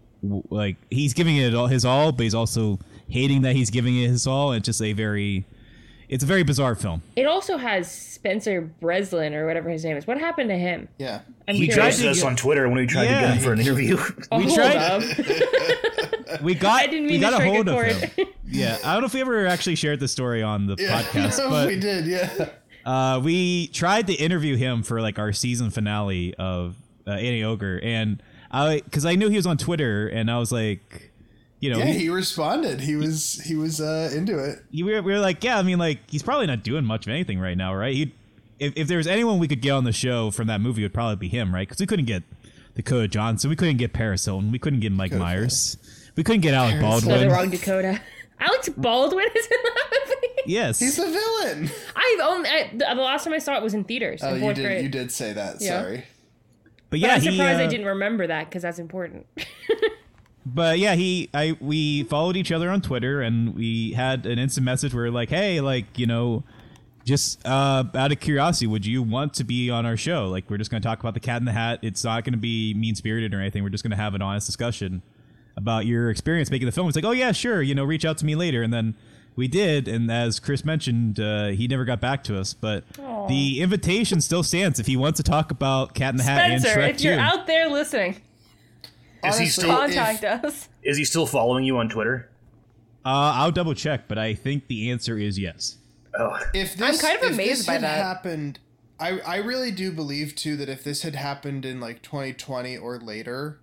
[0.51, 4.09] like he's giving it all his all, but he's also hating that he's giving it
[4.09, 4.53] his all.
[4.53, 5.47] It's just a very
[6.09, 7.03] it's a very bizarre film.
[7.17, 10.07] It also has Spencer Breslin or whatever his name is.
[10.07, 10.89] What happened to him?
[10.99, 11.21] Yeah.
[11.49, 11.99] I'm He curious.
[11.99, 13.21] judged us on Twitter when we tried Yeah.
[13.21, 13.97] to get him for an interview.
[14.33, 15.03] We hold tried- up.
[16.43, 18.11] We got I didn't we mean got to a strike hold a of chord.
[18.11, 18.27] him.
[18.49, 21.03] Yeah, I don't know if we ever actually shared the story on the Yeah.
[21.03, 22.07] podcast, but we did.
[22.07, 22.49] Yeah.
[22.85, 27.81] Uh, we tried to interview him for like our season finale of uh, Annie Ogre,
[27.83, 31.11] and I because I knew he was on Twitter, and I was like,
[31.61, 32.81] you know, Yeah, he, he responded.
[32.81, 34.59] He was he was uh, into it.
[34.73, 37.11] we, were, we were like, yeah, I mean, like he's probably not doing much of
[37.13, 37.95] anything right now, right?
[37.95, 38.15] He,
[38.59, 40.87] if if there was anyone we could get on the show from that movie, it
[40.87, 41.67] would probably be him, right?
[41.67, 42.23] Because we couldn't get
[42.75, 45.77] Dakota Johnson, we couldn't get Paris Hilton, we couldn't get Mike Could've Myers,
[46.17, 47.33] we couldn't get Alec Paris Another Baldwin.
[47.33, 48.01] wrong Dakota.
[48.41, 50.43] Alex Baldwin is in that movie.
[50.45, 51.71] Yes, He's the villain.
[51.97, 54.45] I've only I, the, the last time I saw it was in theaters Oh, in
[54.45, 54.63] you did.
[54.65, 54.83] grade.
[54.85, 55.57] You did say that.
[55.61, 55.81] Yeah.
[55.83, 56.05] Sorry.
[56.63, 57.31] but But yeah, I'm he.
[57.33, 59.27] surprised I uh, didn't remember that because that's important.
[60.49, 64.65] But yeah, he I we followed each other on Twitter and we had an instant
[64.65, 66.45] message where like, hey, like, you know,
[67.05, 70.29] just uh out of curiosity, would you want to be on our show?
[70.29, 71.81] Like we're just gonna talk about the cat in the hat.
[71.83, 73.65] It's not gonna be mean spirited or anything.
[73.65, 75.03] We're just gonna have an honest discussion
[75.57, 76.87] about your experience making the film.
[76.87, 78.95] It's like, oh yeah, sure, you know, reach out to me later and then
[79.35, 82.55] we did, and as Chris mentioned, uh, he never got back to us.
[82.55, 82.85] But
[83.29, 86.81] the invitation still stands if he wants to talk about Cat in the Hat Spencer,
[86.81, 87.21] and Shrek if you're 2.
[87.21, 88.17] out there listening,
[89.25, 89.71] Is he still?
[89.71, 90.69] contact if- us.
[90.83, 92.31] Is he still following you on Twitter?
[93.05, 95.79] Uh, I'll double check, but I think the answer is yes.
[96.19, 97.97] Oh, If this, kind of if amazed this by had that.
[98.03, 98.59] happened,
[98.99, 102.99] I I really do believe too that if this had happened in like 2020 or
[102.99, 103.61] later,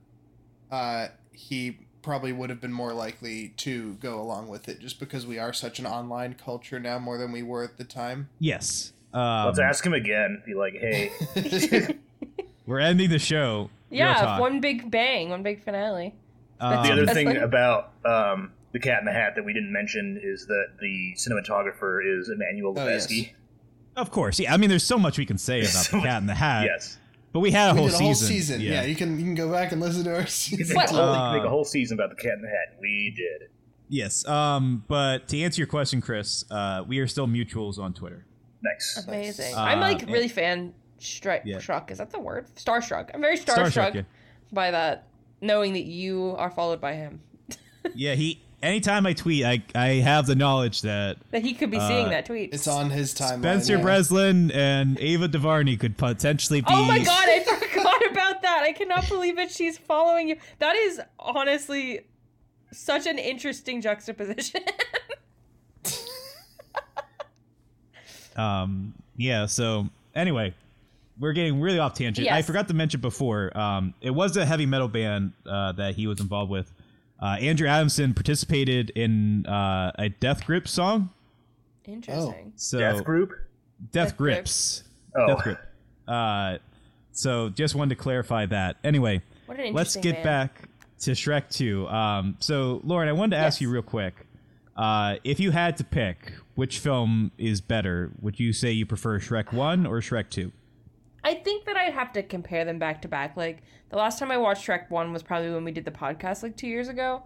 [0.72, 5.26] uh, he probably would have been more likely to go along with it, just because
[5.26, 8.30] we are such an online culture now more than we were at the time.
[8.40, 8.94] Yes.
[9.14, 10.42] Um, let's ask him again.
[10.46, 11.12] Be like, hey,
[12.66, 13.70] We're ending the show.
[13.94, 16.14] Real Yeah, one big bang, one big finale.
[16.60, 19.72] Um, the other thing like- about um, the Cat in the Hat that we didn't
[19.72, 23.08] mention is that the cinematographer is Emmanuel Oh, yes.
[23.08, 23.32] Lubezki.
[23.96, 24.54] of course, yeah.
[24.54, 26.66] I mean, there's so much we can say about So the Cat in the Hat.
[26.66, 26.98] Yes,
[27.34, 28.06] But we had a we whole did a season.
[28.06, 28.62] whole season.
[28.62, 28.84] Yeah.
[28.84, 30.66] you can you can go back and listen to our we season.
[30.68, 32.78] could make, a whole, Uh, make a whole season about the Cat in the Hat.
[32.80, 33.50] We did.
[33.90, 34.26] Yes.
[34.28, 34.84] Um.
[34.88, 38.26] But to answer your question, Chris, uh, we are still mutuals on Twitter.
[38.64, 39.04] Nice.
[39.08, 39.54] Amazing.
[39.54, 40.12] Uh, I'm like yeah.
[40.14, 41.60] really fan stri- Yeah.
[41.60, 41.92] struck.
[41.92, 42.48] Is that the word?
[42.56, 43.10] Starstruck.
[43.14, 44.02] I'm very Starstruck, starstruck yeah.
[44.52, 45.08] by that
[45.42, 47.22] knowing that you are followed by him.
[47.96, 48.40] yeah, he.
[48.62, 52.10] Anytime I tweet, I I have the knowledge that That he could be Uh, seeing
[52.12, 52.54] that tweet.
[52.54, 53.40] It's on his timeline.
[53.40, 53.82] Spencer yeah.
[53.82, 56.68] Breslin and Ava DuVernay could potentially be.
[56.70, 57.40] Oh my god, I
[57.70, 58.64] forgot about that.
[58.64, 59.52] I cannot believe it.
[59.52, 60.38] She's following you.
[60.60, 62.06] That is honestly
[62.72, 64.62] such an interesting juxtaposition.
[68.36, 69.46] Um, yeah.
[69.46, 70.54] So anyway,
[71.20, 72.30] we're getting really off tangent.
[72.32, 73.56] I forgot to mention before.
[73.58, 76.72] Um, it was a heavy metal band uh, that he was involved with.
[77.22, 81.10] Uh, Andrew Adamson participated in uh, a Death Grip song.
[81.86, 82.54] Interesting.
[82.56, 83.32] So Death Group.
[83.92, 84.84] Death, Death Grips.
[85.16, 85.60] Oh, Death Grip.
[86.08, 86.58] Uh,
[87.12, 88.78] so just wanted to clarify that.
[88.84, 90.24] Anyway, What let's get man.
[90.24, 90.70] back
[91.02, 91.88] to Shrek 2.
[91.88, 93.62] Um, so, Lauren, I wanted to ask Yes.
[93.62, 94.26] you real quick.
[94.76, 99.20] Uh, if you had to pick which film is better, would you say you prefer
[99.20, 100.52] Shrek 1 or Shrek 2?
[101.24, 103.38] I think that I'd have to compare them back to back.
[103.38, 106.44] Like the last time I watched Shrek One was probably when we did the podcast
[106.44, 107.24] like two years ago.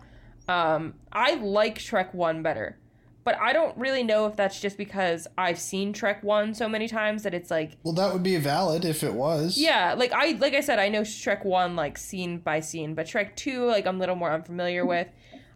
[0.47, 2.77] Um, I like Shrek One better,
[3.23, 6.87] but I don't really know if that's just because I've seen Shrek One so many
[6.87, 9.57] times that it's like Well, that would be valid if it was.
[9.57, 13.07] yeah, like I like I said, I know Shrek One like scene by scene, but
[13.07, 15.07] Shrek Two like I'm a little more unfamiliar with.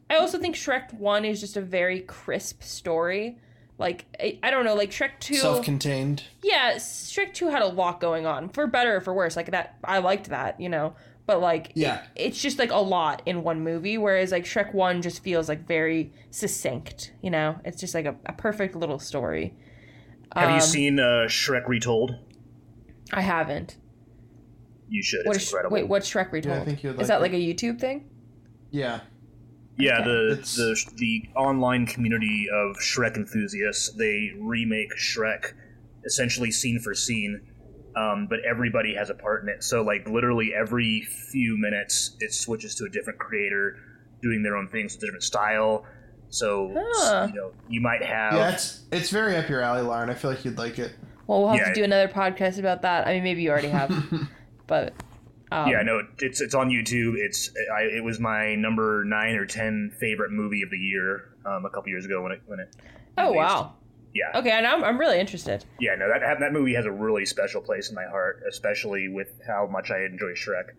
[0.09, 3.37] I also think Shrek One is just a very crisp story.
[3.81, 5.35] Like I, I don't know, like Shrek Two.
[5.35, 6.23] Self-contained.
[6.41, 9.35] yeah, Shrek Two had a lot going on, for better or for worse.
[9.35, 10.95] Like that, I liked that, you know.
[11.25, 12.01] But like, Yeah.
[12.15, 13.97] it- it's just like a lot in one movie.
[13.97, 17.59] Whereas like Shrek One just feels like very succinct, you know.
[17.65, 19.53] It's just like a, a perfect little story.
[20.35, 22.15] Have Um, you seen uh, Shrek Retold?
[23.13, 23.77] I haven't.
[24.89, 25.25] You should.
[25.25, 25.73] What It's is incredible.
[25.73, 25.87] wait?
[25.87, 26.55] What's Shrek Retold?
[26.55, 27.21] Yeah, I think you'd is that it.
[27.21, 28.09] like a YouTube thing?
[28.71, 29.01] Yeah.
[29.81, 30.03] Yeah, Okay.
[30.09, 35.53] the, It's- the the online community of Shrek enthusiasts they remake Shrek
[36.05, 37.41] essentially scene for scene,
[37.95, 39.63] um, but everybody has a part in it.
[39.63, 43.77] So like literally every few minutes, it switches to a different creator
[44.21, 45.85] doing their own things, with a different style.
[46.29, 47.27] So Huh.
[47.29, 50.09] you know you might have Yeah, it's it's very up your alley, Lauren.
[50.09, 50.93] I feel like you'd like it.
[51.27, 51.67] Well, we'll have Yeah.
[51.69, 53.07] to do another podcast about that.
[53.07, 53.91] I mean, maybe you already have,
[54.67, 54.93] but
[55.51, 57.15] um, yeah no it's it's on YouTube.
[57.17, 61.65] It's I, it was my number nine or ten favorite movie of the year um,
[61.65, 62.73] a couple years ago when it when it
[63.17, 63.37] Oh released.
[63.37, 63.73] wow.
[64.13, 65.65] yeah Okay, and I'm I'm really interested.
[65.79, 69.29] Yeah, no, that that movie has a really special place in my heart, especially with
[69.45, 70.71] how much I enjoy Shrek.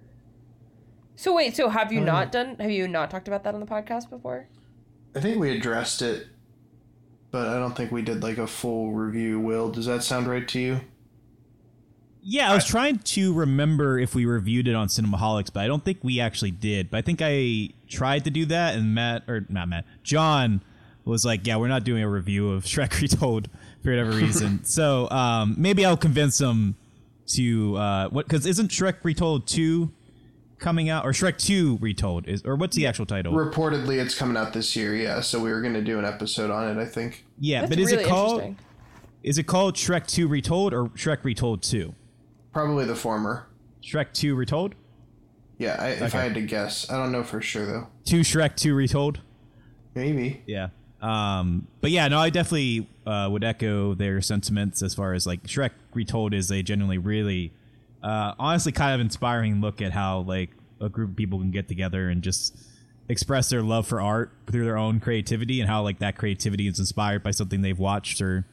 [1.14, 2.06] So wait, so have you Hmm.
[2.06, 2.56] not done?
[2.58, 4.48] Have you not talked about that on the podcast before?
[5.14, 6.26] I think we addressed it,
[7.30, 9.38] but I don't think we did like a full review.
[9.38, 10.80] Will, does that sound right to you?
[12.24, 15.84] Yeah, I was trying to remember if we reviewed it on Cinemaholics, but I don't
[15.84, 16.88] think we actually did.
[16.88, 20.62] But I think I tried to do that, and Matt or not Matt, John
[21.04, 23.48] was like, "Yeah, we're not doing a review of Shrek Retold
[23.82, 26.76] for whatever reason." so um, maybe I'll convince him
[27.34, 29.92] to uh, what because isn't Shrek Retold two
[30.58, 33.32] coming out or Shrek two Retold is or what's the actual title?
[33.32, 34.94] Reportedly, it's coming out this year.
[34.94, 36.80] Yeah, so we were gonna do an episode on it.
[36.80, 37.24] I think.
[37.40, 38.54] yeah, That's but is really it called
[39.24, 41.96] is it called Shrek two Retold or Shrek Retold two?
[42.52, 43.48] Probably the former.
[43.82, 44.74] Shrek two Retold,
[45.58, 46.18] Yeah, I, if Okay.
[46.18, 47.88] I had to guess, I don't know for sure though.
[48.04, 49.20] two Shrek two Retold.
[49.94, 50.42] Maybe.
[50.46, 50.68] Yeah.
[51.00, 55.42] Um, but yeah, no, I definitely uh, would echo their sentiments as far as like
[55.44, 57.52] Shrek Retold is a genuinely really,
[58.02, 61.66] uh, honestly, kind of inspiring look at how like a group of people can get
[61.68, 62.56] together and just
[63.08, 66.78] express their love for art through their own creativity and how like that creativity is
[66.78, 68.46] inspired by something they've watched or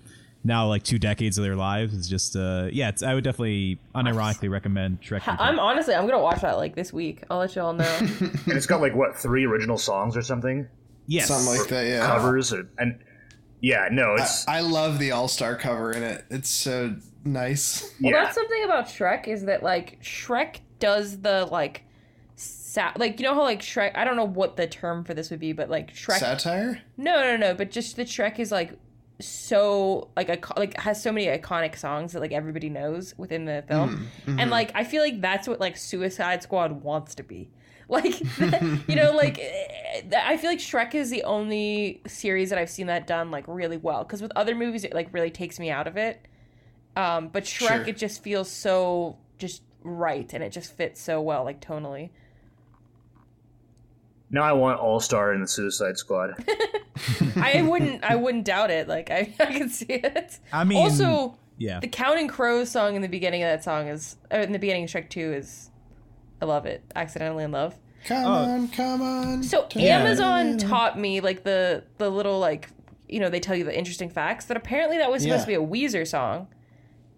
[0.43, 1.93] now like two decades of their lives.
[1.93, 5.19] is just uh, yeah, it's, I would definitely unironically recommend Shrek.
[5.27, 5.37] Retold.
[5.39, 7.23] I'm honestly, I'm gonna watch that like this week.
[7.29, 7.97] I'll let you all know.
[7.99, 10.67] And it's got like what three original songs or something,
[11.07, 11.85] yes, Something like that.
[11.87, 12.05] Yeah.
[12.07, 12.99] covers, or, and
[13.61, 16.25] yeah, no, it's I love the All Star cover in it.
[16.29, 17.81] It's so nice.
[18.01, 21.83] Well, yeah, that's something about Shrek is that like Shrek does the like,
[22.35, 23.91] sa- like you know how like Shrek.
[23.95, 26.19] I don't know what the term for this would be, but like Shrek.
[26.19, 26.81] Satire.
[26.95, 27.53] no, no, no.
[27.53, 28.77] But just the Shrek is like
[29.19, 33.63] so like ico- like has so many iconic songs that like everybody knows within the
[33.67, 37.49] film, and like I feel like that's what like Suicide Squad wants to be.
[37.91, 38.19] Like
[38.87, 42.85] you know, like eh, I feel like Shrek is the only series that I've seen
[42.85, 44.03] that done like really well.
[44.03, 46.23] Because with other movies, it like really takes me out of it.
[46.95, 47.81] Um, but Shrek, Sure.
[47.87, 52.11] it just feels so just right, and it just fits so well, like tonally.
[54.31, 56.33] Now I want All Star in the Suicide Squad.
[57.35, 58.87] I wouldn't, I wouldn't doubt it.
[58.87, 60.39] Like I, I can see it.
[60.51, 64.17] I mean, also, yeah, the Counting Crows song in the beginning of that song is,
[64.31, 65.69] or in the beginning of Shrek Two is,
[66.41, 66.83] I love it.
[66.95, 67.75] Accidentally in love.
[68.05, 68.29] Come Oh.
[68.29, 69.43] on, come on.
[69.43, 69.99] So Yeah.
[69.99, 72.69] Amazon taught me like the the little like
[73.09, 75.55] you know they tell you the interesting facts that apparently that was supposed Yeah.
[75.55, 76.47] to be a Weezer song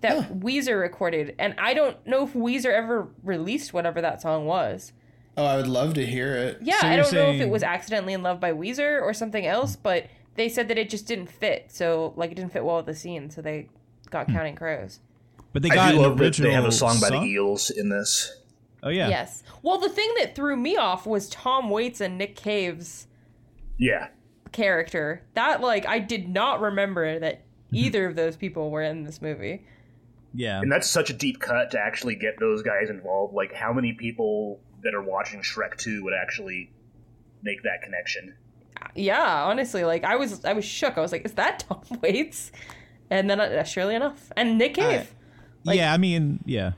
[0.02, 0.34] that Huh.
[0.34, 4.94] Weezer recorded, and I don't know if Weezer ever released whatever that song was.
[5.42, 6.60] Oh, I would love to hear it.
[6.62, 9.46] Yeah, So I don't know if it was accidentally in love by Weezer or something
[9.46, 11.72] else, but they said that it just didn't fit.
[11.72, 13.68] So like it didn't fit well with the scene, so they
[14.12, 14.34] got Hmm.
[14.34, 15.00] Counting Crows.
[15.54, 17.22] But they got I do an love that original they have a song by the
[17.24, 18.38] Eels in this.
[18.84, 19.10] Oh yeah.
[19.10, 19.44] Yes.
[19.64, 23.08] Well, the thing that threw me off was Tom Waits and Nick Cave's
[23.78, 24.10] Yeah,
[24.52, 25.24] character.
[25.34, 29.66] That like I did not remember that either of those people were in this movie.
[30.34, 30.62] Yeah.
[30.62, 33.34] and that's such a deep cut to actually get those guys involved.
[33.34, 36.72] Like, how many people that are watching Shrek Two would actually
[37.44, 38.36] make that connection?
[38.96, 40.98] Yeah, honestly, like I was I was shook.
[40.98, 42.52] I was like, is that Tom Waits?
[43.10, 45.14] And then uh, surely enough, and Nick Cave.
[45.64, 46.72] Like- yeah, I mean, yeah.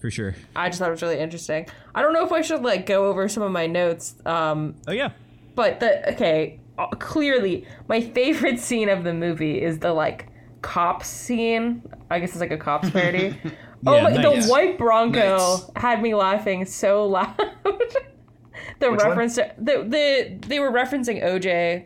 [0.00, 0.36] For sure.
[0.54, 1.66] I just thought it was really interesting.
[1.94, 4.14] I don't know if I should like go over some of my notes.
[4.24, 5.10] Um, Oh yeah.
[5.56, 10.28] but the okay, uh, clearly my favorite scene of the movie is the like
[10.62, 11.82] cops scene.
[12.10, 13.36] I guess it's like a cops parody.
[13.86, 14.46] oh, Yeah, my, nice.
[14.46, 15.70] the white Bronco Nice.
[15.76, 17.34] had me laughing so loud.
[17.64, 19.08] the Which one?
[19.08, 21.84] reference to the the they were referencing OJ,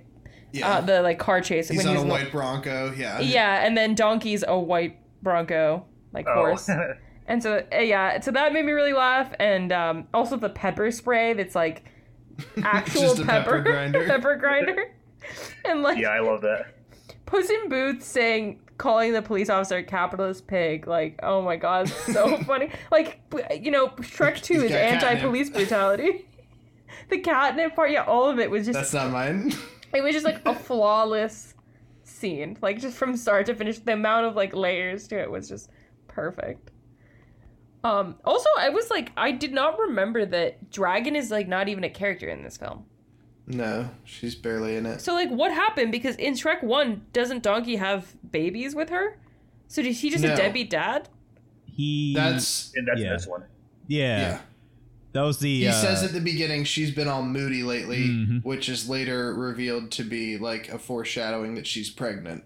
[0.53, 0.69] Yeah.
[0.69, 2.93] uh, the like car chase he's when on he's a in the- white Bronco.
[2.97, 3.21] Yeah.
[3.21, 6.69] yeah, and then Donkey's a white Bronco like Oh, horse.
[7.29, 10.91] And so uh, yeah, so that made me really laugh, and um, also the pepper
[10.91, 11.85] spray that's like
[12.65, 14.07] actual Just a pepper pepper grinder.
[14.07, 14.93] pepper grinder,
[15.65, 16.75] and like yeah, I love that.
[17.25, 20.89] Puss in Boots saying calling the police officer a capitalist pig.
[20.89, 22.71] Like oh my god, so funny.
[22.91, 23.21] Like
[23.59, 26.27] you know, Shrek Two is anti-police brutality.
[27.09, 29.55] the catnip part, yeah, all of it was just That's not mine.
[29.95, 31.55] it was just like a flawless
[32.05, 35.49] scene like just from start to finish the amount of like layers to it was
[35.49, 35.71] just
[36.09, 36.71] perfect
[37.85, 41.85] um also i was like i did not remember that dragon is like not even
[41.85, 42.85] a character in this film
[43.47, 45.01] no, she's barely in it.
[45.01, 49.19] so like what happened because in shrek 1 doesn't donkey have babies with her
[49.69, 50.37] so is he just a No.
[50.37, 51.09] deadbeat dad
[51.67, 53.13] He That's And that's Yeah.
[53.15, 53.45] this one.
[53.89, 54.21] yeah.
[54.21, 54.39] yeah.
[55.13, 58.45] That was the He uh, says at the beginning she's been all moody lately, Mhm.
[58.45, 62.45] which is later revealed to be like a foreshadowing that she's pregnant.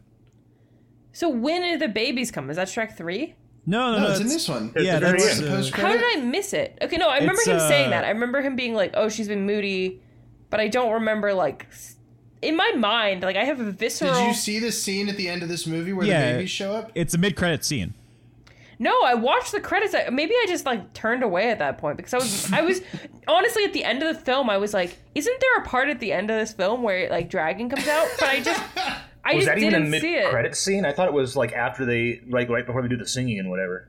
[1.12, 3.34] so when did the babies come is that shrek 3
[3.66, 4.10] No, no, No, no.
[4.12, 4.72] it's in this one.
[4.76, 7.58] Yeah, the that's uh, how did i miss it okay no i remember It's, him
[7.60, 10.00] saying uh, that i remember him being like oh she's been moody
[10.50, 11.66] but i don't remember like
[12.42, 15.28] in my mind like i have a visceral Did you see the scene at the
[15.28, 16.28] end of this movie where Yeah.
[16.32, 16.92] the babies show up?
[16.94, 17.94] It's a mid-credit scene.
[18.78, 19.94] No, I watched the credits.
[20.12, 22.82] Maybe I just like turned away at that point because I was, I was
[23.26, 24.50] honestly at the end of the film.
[24.50, 27.30] I was like, "Isn't there a part at the end of this film where like
[27.30, 28.62] dragon comes out?" But I just,
[29.24, 30.28] I was just that even a didn't mid see it.
[30.28, 30.84] credit scene?
[30.84, 33.48] I thought it was like after they like right before they do the singing and
[33.48, 33.88] whatever.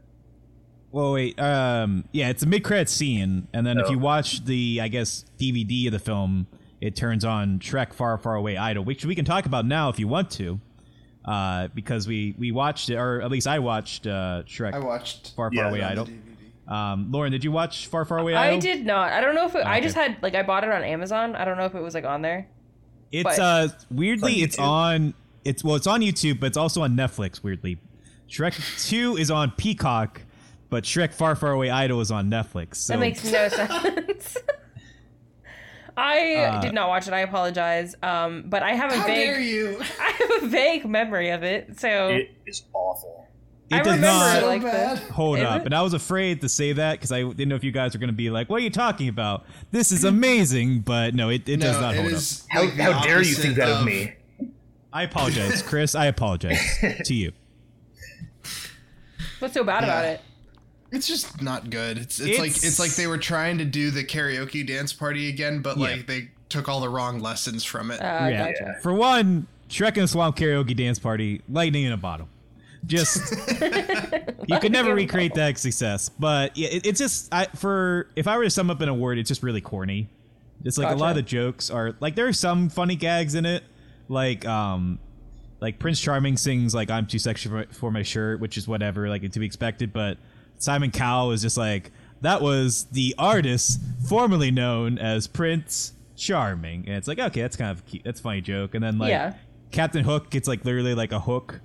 [0.97, 1.39] Well, wait.
[1.39, 3.91] Um, yeah, it's a mid-credit scene, and then if Oh.
[3.91, 6.47] you watch the, I guess, DVD of the film,
[6.81, 9.99] it turns on Shrek Far, Far Away Idol, which we can talk about now if
[9.99, 10.59] you want to,
[11.23, 15.33] uh, because we we watched it, or at least I watched uh, Shrek I watched
[15.35, 16.05] Far, Far Yeah, Away on Idol.
[16.07, 16.73] DVD.
[16.73, 18.57] Um, Lauren, did you watch Far, Far Away Idol?
[18.57, 19.13] I did not.
[19.13, 19.81] I don't know if it, I Okay.
[19.85, 21.35] just had like I bought it on Amazon.
[21.35, 22.47] I don't know if it was like on there.
[23.11, 25.13] It's But- uh weirdly On it's on
[25.45, 27.43] it's well it's on YouTube, but it's also on Netflix.
[27.43, 27.77] Weirdly,
[28.27, 30.21] Shrek Two is on Peacock,
[30.69, 32.75] but Shrek Far, Far Away Idol is on Netflix.
[32.77, 34.37] So That makes no sense.
[35.97, 37.13] I Uh, did not watch it.
[37.13, 37.95] I apologize.
[38.03, 39.77] Um, but I have a How dare vague, you?
[39.99, 41.79] I have a vague memory of it.
[41.79, 43.27] So It is awful.
[43.71, 44.39] I it does remember not.
[44.41, 44.97] So like bad.
[44.99, 45.61] Hold Is up.
[45.61, 45.65] it?
[45.65, 47.99] And I was afraid to say that because I didn't know if you guys were
[47.99, 49.45] going to be like, what are you talking about?
[49.71, 50.81] This is amazing.
[50.81, 52.21] But no, it, it does not it hold up.
[52.49, 54.13] How, like the how dare you think that of me?
[54.93, 55.95] I apologize, Chris.
[55.95, 57.33] I apologize to you.
[59.39, 60.21] what's so bad about it?
[60.91, 61.97] It's just not good.
[61.97, 65.29] It's it's, It's- like it's like they were trying to do the karaoke dance party
[65.29, 65.87] again, but Yeah.
[65.87, 67.99] like they took all the wrong lessons from it.
[68.01, 68.51] Uh, yeah.
[68.51, 68.75] gotcha.
[68.81, 72.29] For one, Shrek in a Swamp karaoke dance party, lightning in a bottle.
[72.85, 73.31] Just
[74.47, 76.07] you could never recreate that success.
[76.09, 78.93] But yeah, it, it's just I, for if I were to sum up in a
[78.93, 80.07] word, it's just really corny.
[80.63, 83.45] It's like a lot of the jokes are like there are some funny gags in
[83.45, 83.63] it,
[84.07, 84.99] like um,
[85.59, 89.09] like Prince Charming sings like "I'm too sexy for, for my shirt," which is whatever,
[89.09, 89.91] like to be expected.
[89.93, 90.17] But
[90.57, 91.91] Simon Cowell is just like
[92.21, 97.71] that was the artist formerly known as Prince Charming, and it's like okay, that's kind
[97.71, 98.73] of cute, that's a funny joke.
[98.75, 99.33] And then like Yeah.
[99.71, 101.59] Captain Hook gets like literally like a hook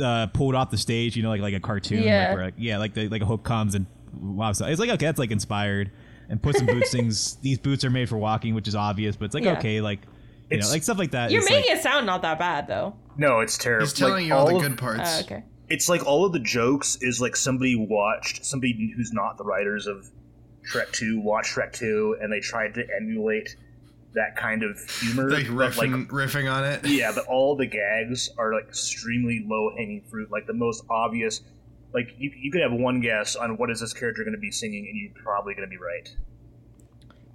[0.00, 2.02] uh, pulled off the stage, you know, like like a cartoon.
[2.02, 2.28] Yeah.
[2.28, 3.86] Like, where, like, yeah, like the, like a hook comes and
[4.20, 5.90] wow, so it's like okay, that's like inspired.
[6.30, 7.36] And Puss in Boots things.
[7.36, 9.58] these boots are made for walking, which is obvious, but it's like Yeah.
[9.58, 10.00] okay, like
[10.50, 11.30] you know, like stuff like that.
[11.30, 12.96] You're making like, it sound not that bad though.
[13.16, 13.84] No, it's terrible.
[13.84, 15.18] He's telling like, you all the good parts.
[15.18, 15.44] Uh, okay.
[15.68, 19.86] It's like all of the jokes is like somebody watched somebody who's not the writers
[19.86, 20.08] of
[20.70, 23.56] Shrek Two watched Shrek Two and they tried to emulate
[24.14, 25.30] that kind of humor.
[25.30, 26.86] Like but, like riffing, riffing on it.
[26.86, 30.30] yeah, but all the gags are like extremely low hanging fruit.
[30.30, 31.42] Like the most obvious,
[31.92, 34.50] like you, you could have one guess on what is this character going to be
[34.50, 36.14] singing, and you're probably going to be right.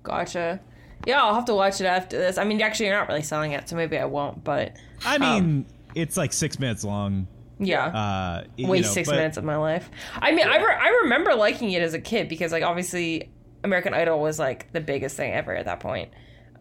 [0.03, 0.59] Gotcha.
[1.05, 2.37] Yeah, I'll have to watch it after this.
[2.37, 4.43] I mean, actually, you're not really selling it, so maybe I won't.
[4.43, 5.65] But I um, mean,
[5.95, 7.27] it's like six minutes long.
[7.65, 9.89] Yeah, Uh, waste know, six but- minutes of my life.
[10.15, 13.29] I mean, I, re- I remember liking it as a kid because, like, obviously,
[13.63, 16.09] American Idol was like the biggest thing ever at that point.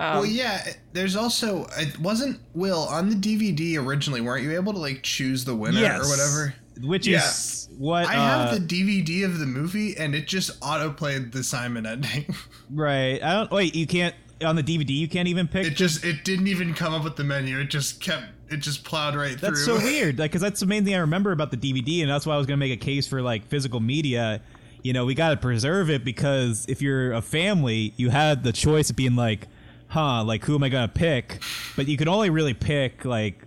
[0.01, 0.65] Um, well, yeah.
[0.93, 4.21] There's also it wasn't Will on the DVD originally.
[4.21, 6.01] weren't you able to like choose the winner Yes.
[6.05, 6.55] or whatever?
[6.89, 7.19] Which Yeah.
[7.19, 11.45] is what I uh, have the DVD of the movie, and it just autoplayed the
[11.45, 12.35] Simon ending.
[12.71, 13.23] right.
[13.23, 13.75] I don't wait.
[13.75, 14.91] You can't on the DVD.
[14.91, 15.67] You can't even pick.
[15.67, 17.61] it just it didn't even come up with the menu.
[17.61, 19.75] It just kept it just plowed right That's through.
[19.75, 20.19] That's so weird.
[20.19, 22.39] Like, because that's the main thing I remember about the DVD, and that's why I
[22.39, 24.43] was gonna make a case for like physical media.
[24.83, 28.53] You know, we got to preserve it because if you're a family, you had the
[28.53, 29.47] choice of being like,
[29.89, 31.41] huh, like who am I gonna pick?
[31.77, 33.47] But you could only really pick like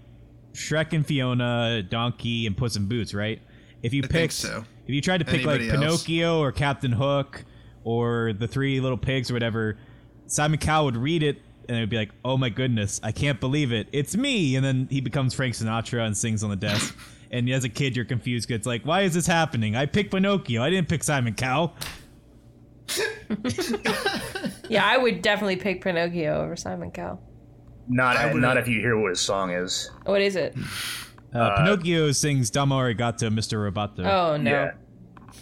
[0.54, 3.42] Shrek and Fiona, Donkey, and Puss in Boots, right?
[3.84, 4.66] If you pick, so.
[4.88, 5.72] if you tried to pick like else?
[5.72, 7.44] Pinocchio or Captain Hook
[7.84, 9.78] or the Three Little Pigs or whatever,
[10.28, 13.40] Simon Cowell would read it and it would be like, "Oh my goodness, I can't
[13.40, 16.96] believe it, it's me!" And then he becomes Frank Sinatra and sings on the desk.
[17.32, 18.48] and as a kid, you're confused.
[18.48, 19.76] 'cause It's like, why is this happening?
[19.76, 20.62] I picked Pinocchio.
[20.64, 21.74] I didn't pick Simon Cowell.
[24.70, 27.22] yeah, I would definitely pick Pinocchio over Simon Cowell.
[27.88, 29.90] Not I not if you hear what his song is.
[30.06, 30.56] What is it?
[31.34, 33.72] Uh, Pinocchio sings "Domo Arigato, Mr.
[33.72, 34.50] Roboto," Oh no.
[34.52, 34.72] Yeah.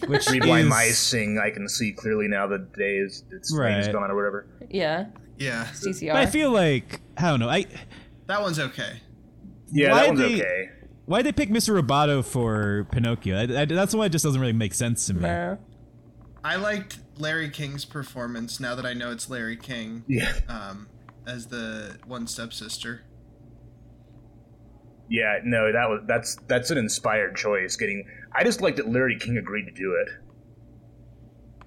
[0.08, 3.56] which Three blind is- mice sing "I can see clearly now the day is it's
[3.56, 3.94] rain is Right.
[3.94, 4.48] gone" or whatever.
[4.70, 5.06] Yeah.
[5.38, 6.14] Yeah, CCR.
[6.14, 7.50] But I feel like I don't know.
[7.50, 7.66] I
[8.28, 9.02] that one's okay.
[9.72, 10.70] Yeah, Why that one's they- okay.
[11.06, 11.80] why they pick Mr.
[11.82, 13.36] Roboto for Pinocchio?
[13.38, 15.22] I, I, that's the one that just doesn't really make sense to me.
[15.22, 15.58] No.
[16.46, 18.60] I liked Larry King's performance.
[18.60, 20.88] Now that I know it's Larry King, Yeah, um,
[21.28, 23.02] as the one stepsister.
[25.10, 25.40] yeah.
[25.44, 27.76] No, that was that's that's an inspired choice.
[27.76, 30.10] Getting, I just like that Larry King agreed to do it.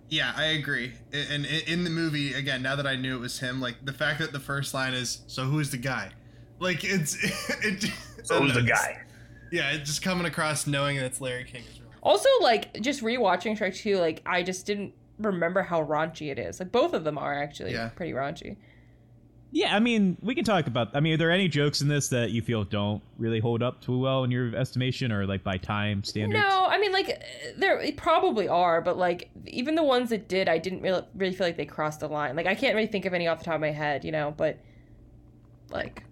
[0.08, 0.92] Yeah, I agree.
[1.12, 4.20] And in the movie, again, now that I knew it was him, like the fact
[4.20, 6.10] that the first line is, "So who's the guy?"
[6.60, 7.16] Like it's
[7.64, 7.90] it.
[8.22, 9.02] So who's the guy?
[9.52, 11.62] Yeah, it's just coming across knowing that it's Larry King.
[11.70, 16.32] is really- Also, like, just rewatching Shrek 2, like, I just didn't remember how raunchy
[16.32, 16.58] it is.
[16.58, 17.90] Like, both of them are actually Yeah.
[17.90, 18.56] pretty raunchy.
[19.52, 20.94] Yeah, I mean, we can talk about.
[20.94, 23.80] I mean, are there any jokes in this that you feel don't really hold up
[23.80, 26.38] too well in your estimation, or like by time standards?
[26.38, 27.22] No, I mean, like,
[27.56, 31.46] there probably are, but, like, even the ones that did, I didn't really, really feel
[31.46, 32.36] like they crossed the line.
[32.36, 34.34] Like, I can't really think of any off the top of my head, you know,
[34.36, 34.58] but,
[35.70, 36.02] like,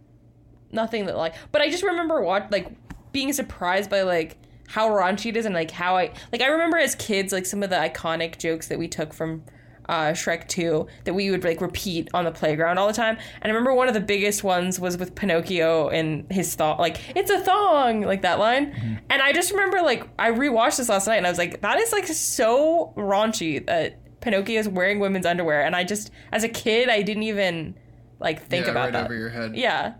[0.72, 2.68] nothing that, like, but I just remember watch, like,
[3.12, 6.78] being surprised by, like, how raunchy it is and, like, how I, like, I remember
[6.78, 9.44] as kids, like, some of the iconic jokes that we took from
[9.88, 13.16] uh, Shrek 2 that we would like repeat on the playground all the time.
[13.40, 17.00] And I remember one of the biggest ones was with Pinocchio and his thong, like,
[17.16, 19.00] it's a thong, like that line.
[19.10, 21.78] And I just remember, like, I rewatched this last night and I was like, that
[21.78, 25.62] is like so raunchy that Pinocchio is wearing women's underwear.
[25.62, 27.74] And I just, as a kid, I didn't even
[28.20, 29.04] like think yeah, about right that.
[29.04, 29.56] over your head.
[29.56, 29.94] Yeah.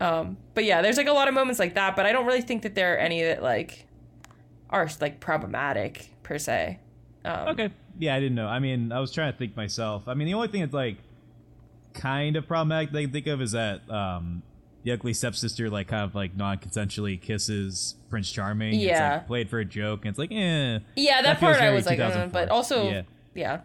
[0.00, 2.42] Um, but yeah, there's like a lot of moments like that, but I don't really
[2.42, 3.86] think that there are any that like
[4.70, 6.80] are like problematic per se.
[7.24, 7.70] Um, Okay.
[7.98, 8.46] Yeah, I didn't know.
[8.48, 10.06] I mean, I was trying to think myself.
[10.06, 10.98] I mean, the only thing that's like
[11.94, 14.42] kind of problematic that I can think of is that um,
[14.82, 18.74] the ugly stepsister like kind of like non-consensually kisses Prince Charming.
[18.74, 19.14] It's, Yeah.
[19.14, 20.80] like, played for a joke, and it's like, eh.
[20.94, 22.28] Yeah, that, That part I was like, uh, 2004.
[22.32, 23.02] but also, Yeah.
[23.34, 23.60] yeah.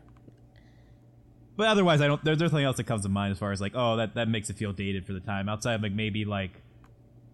[1.58, 2.24] But otherwise, I don't.
[2.24, 4.50] There's nothing else that comes to mind as far as like, oh, that that makes
[4.50, 5.50] it feel dated for the time.
[5.50, 6.52] Outside of like maybe like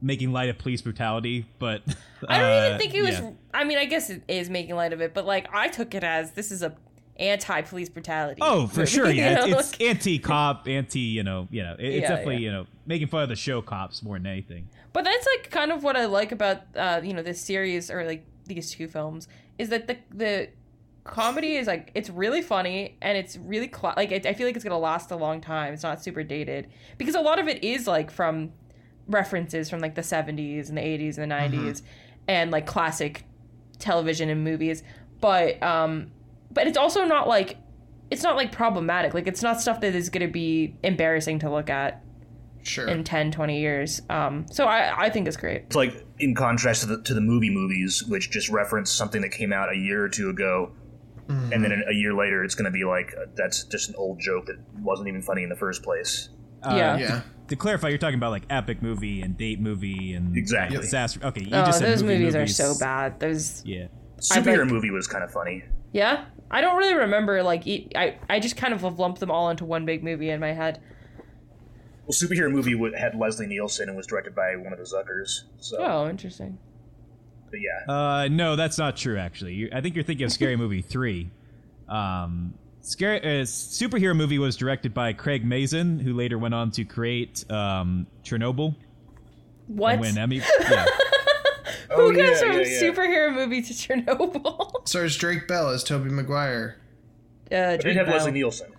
[0.01, 1.81] making light of police brutality, but
[2.27, 3.19] I don't uh, even think it was.
[3.19, 3.31] yeah.
[3.53, 6.03] I mean, I guess it is making light of it, but like I took it
[6.03, 6.75] as this is a
[7.19, 8.39] anti-police brutality.
[8.41, 9.09] Oh, for movie, sure.
[9.09, 9.59] you Yeah, know?
[9.59, 10.99] it's, it's anti-cop, anti.
[10.99, 12.39] You know, you know, it- it's Yeah, definitely yeah.
[12.41, 14.67] you know making fun of the show cops more than anything.
[14.93, 18.03] But that's like kind of what I like about uh, you know this series or
[18.05, 20.49] like these two films is that the the
[21.03, 24.55] comedy is like it's really funny and it's really cla- like it, I feel like
[24.55, 25.73] it's gonna last a long time.
[25.73, 28.51] It's not super dated because a lot of it is like from
[29.07, 31.81] references from like the 70s and the 80s and the 90s
[32.27, 33.23] and like classic
[33.79, 34.83] television and movies
[35.21, 36.11] but um
[36.51, 37.57] but it's also not like
[38.11, 41.49] it's not like problematic like it's not stuff that is going to be embarrassing to
[41.51, 42.03] look at
[42.63, 42.87] Sure.
[42.87, 46.81] in 10 20 years um so i i think it's great It's like in contrast
[46.81, 50.03] to the to the movie movies, which just reference something that came out a year
[50.03, 50.71] or two ago,
[51.29, 54.19] and then a year later it's going to be like uh, that's just an old
[54.19, 56.29] joke that wasn't even funny in the first place.
[56.63, 56.97] Uh, Yeah.
[56.97, 57.21] yeah.
[57.49, 60.77] To clarify, you're talking about like epic movie and date movie and Exactly.
[60.79, 61.19] disaster.
[61.23, 63.87] Okay, you oh just said those movie movies, are so bad those Yeah.
[64.19, 65.63] Superhero like- movie was kind of funny.
[65.93, 69.29] yeah i don't really remember like e- i i just kind of have lumped them
[69.31, 70.79] all into one big movie in my head
[72.05, 75.43] Well, superhero movie would- had Leslie Nielsen and was directed by one of the Zuckers.
[75.59, 76.57] So, oh interesting
[77.49, 79.17] but yeah, Uh, no, that's not true.
[79.17, 81.29] Actually, you I think you're thinking of Scary Movie three.
[81.87, 86.83] Um, scary uh, superhero movie was directed by Craig Mazin, who later went on to
[86.83, 88.75] create um, Chernobyl
[89.67, 89.93] What?
[89.93, 90.41] and win Emmy.
[90.59, 90.85] Yeah.
[91.89, 92.81] Oh, Who goes yeah, from yeah, yeah.
[92.81, 94.87] superhero movie to Chernobyl?
[94.87, 96.77] Stars Drake Bell as Tobey Maguire.
[97.45, 98.15] Uh, They Drake did have Bell.
[98.17, 98.71] Leslie Nielsen.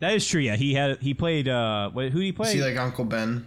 [0.00, 0.40] That is true.
[0.40, 1.46] Yeah, he had he played.
[1.48, 2.48] Uh, who did he play?
[2.48, 3.46] Is he like Uncle Ben?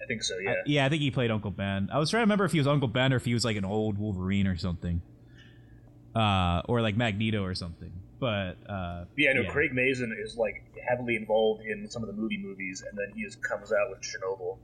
[0.00, 0.36] I think so.
[0.38, 0.50] Yeah.
[0.50, 1.88] Uh, yeah, I think he played Uncle Ben.
[1.92, 3.56] I was trying to remember if he was Uncle Ben or if he was like
[3.56, 5.00] an old Wolverine or something,
[6.14, 7.90] uh, or like Magneto or something.
[8.20, 9.32] But uh, yeah.
[9.32, 9.50] No.
[9.50, 13.24] Craig Mazin is like heavily involved in some of the movie movies, and then he
[13.24, 14.58] just comes out with Chernobyl.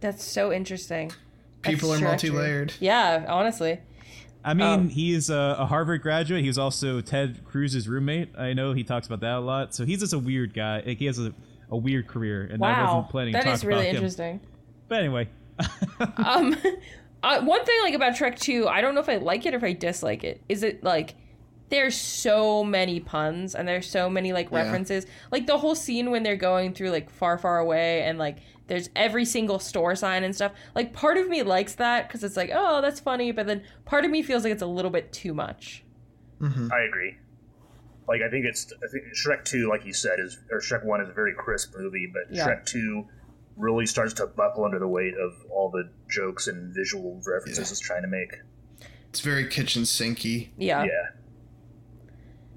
[0.00, 1.12] That's so interesting.
[1.66, 2.72] People are multi-layered.
[2.80, 3.80] Yeah, honestly.
[4.44, 6.42] I mean, Um, he's a, a Harvard graduate.
[6.42, 8.28] He was also Ted Cruz's roommate.
[8.38, 9.74] I know he talks about that a lot.
[9.74, 10.82] So he's just a weird guy.
[10.86, 11.34] Like he has a,
[11.70, 13.96] a weird career, and I wasn't planning to that talk is really about him.
[13.96, 14.40] interesting.
[14.88, 15.28] But anyway,
[16.18, 16.56] um,
[17.24, 19.56] uh, one thing like about Shrek Two, I don't know if I like it or
[19.56, 20.40] if I dislike it.
[20.48, 21.14] Is it like
[21.68, 24.62] there's so many puns and there's so many like Yeah.
[24.62, 28.38] references, like the whole scene when they're going through like far, far away and like
[28.68, 30.52] there's every single store sign and stuff.
[30.74, 34.04] Like part of me likes that because it's like oh that's funny, but then part
[34.04, 35.84] of me feels like it's a little bit too much.
[36.40, 36.68] Mm-hmm.
[36.72, 37.16] I agree.
[38.08, 41.00] Like I think it's I think Shrek Two, like you said, is or Shrek One
[41.00, 42.46] is a very crisp movie, but Yeah.
[42.46, 43.06] Shrek Two
[43.56, 47.72] really starts to buckle under the weight of all the jokes and visual references Yeah.
[47.72, 48.36] it's trying to make.
[49.08, 50.50] It's very kitchen sinky.
[50.58, 50.84] Yeah.
[50.84, 50.90] yeah.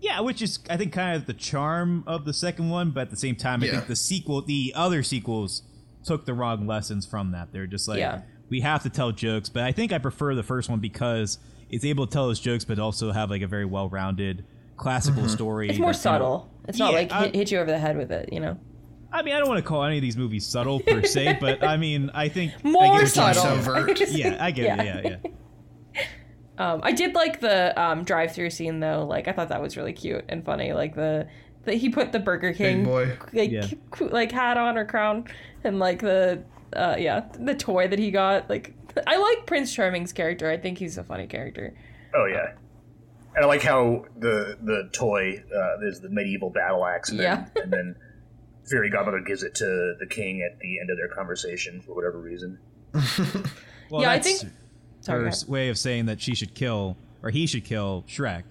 [0.01, 2.91] Yeah, which is I think kind of the charm of the second one.
[2.91, 3.71] But at the same time, I Yeah.
[3.73, 5.63] think the sequel, the other sequels,
[6.03, 7.51] took the wrong lessons from that.
[7.51, 8.21] They're just like Yeah.
[8.49, 9.49] we have to tell jokes.
[9.49, 11.37] But I think I prefer the first one because
[11.69, 14.43] it's able to tell those jokes, but also have like a very well-rounded
[14.77, 15.31] classical mm-hmm.
[15.31, 15.69] story.
[15.69, 16.49] It's more that's, you know- subtle.
[16.67, 18.57] It's not Yeah, like I- hit, you over the head with it, you know.
[19.11, 21.63] I mean, I don't want to call any of these movies subtle per se, but
[21.63, 23.95] I mean, I think I More you're subtle.
[24.09, 24.81] Yeah, I get Yeah.
[24.81, 25.05] it.
[25.05, 25.31] Yeah, yeah.
[26.60, 29.05] Um, I did like the um, drive-through scene though.
[29.05, 30.74] Like I thought that was really cute and funny.
[30.74, 31.28] Like the,
[31.64, 33.18] the he put the Burger King boy.
[33.34, 33.66] like Yeah.
[34.01, 35.26] like hat on or crown
[35.64, 36.43] and like the
[36.76, 38.49] uh, yeah the toy that he got.
[38.49, 38.74] Like
[39.07, 40.49] I like Prince Charming's character.
[40.51, 41.74] I think he's a funny character.
[42.14, 42.53] Oh yeah.
[43.36, 47.51] And I like how the the toy uh, is the medieval battle axe, and then,
[47.64, 47.95] and then
[48.70, 52.20] Fairy Godmother gives it to the king at the end of their conversation for whatever
[52.20, 52.57] reason.
[52.93, 53.03] Well,
[54.01, 54.51] Yeah, I think- Sorry,
[55.10, 58.43] her go way of saying that she should kill or he should kill Shrek.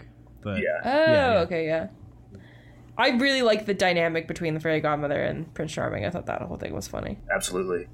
[0.43, 0.81] But Yeah.
[0.85, 1.39] Oh, Yeah, yeah.
[1.41, 1.87] okay, yeah.
[2.97, 6.05] I really like the dynamic between the fairy godmother and Prince Charming.
[6.05, 7.19] I thought that whole thing was funny.
[7.33, 7.87] Absolutely.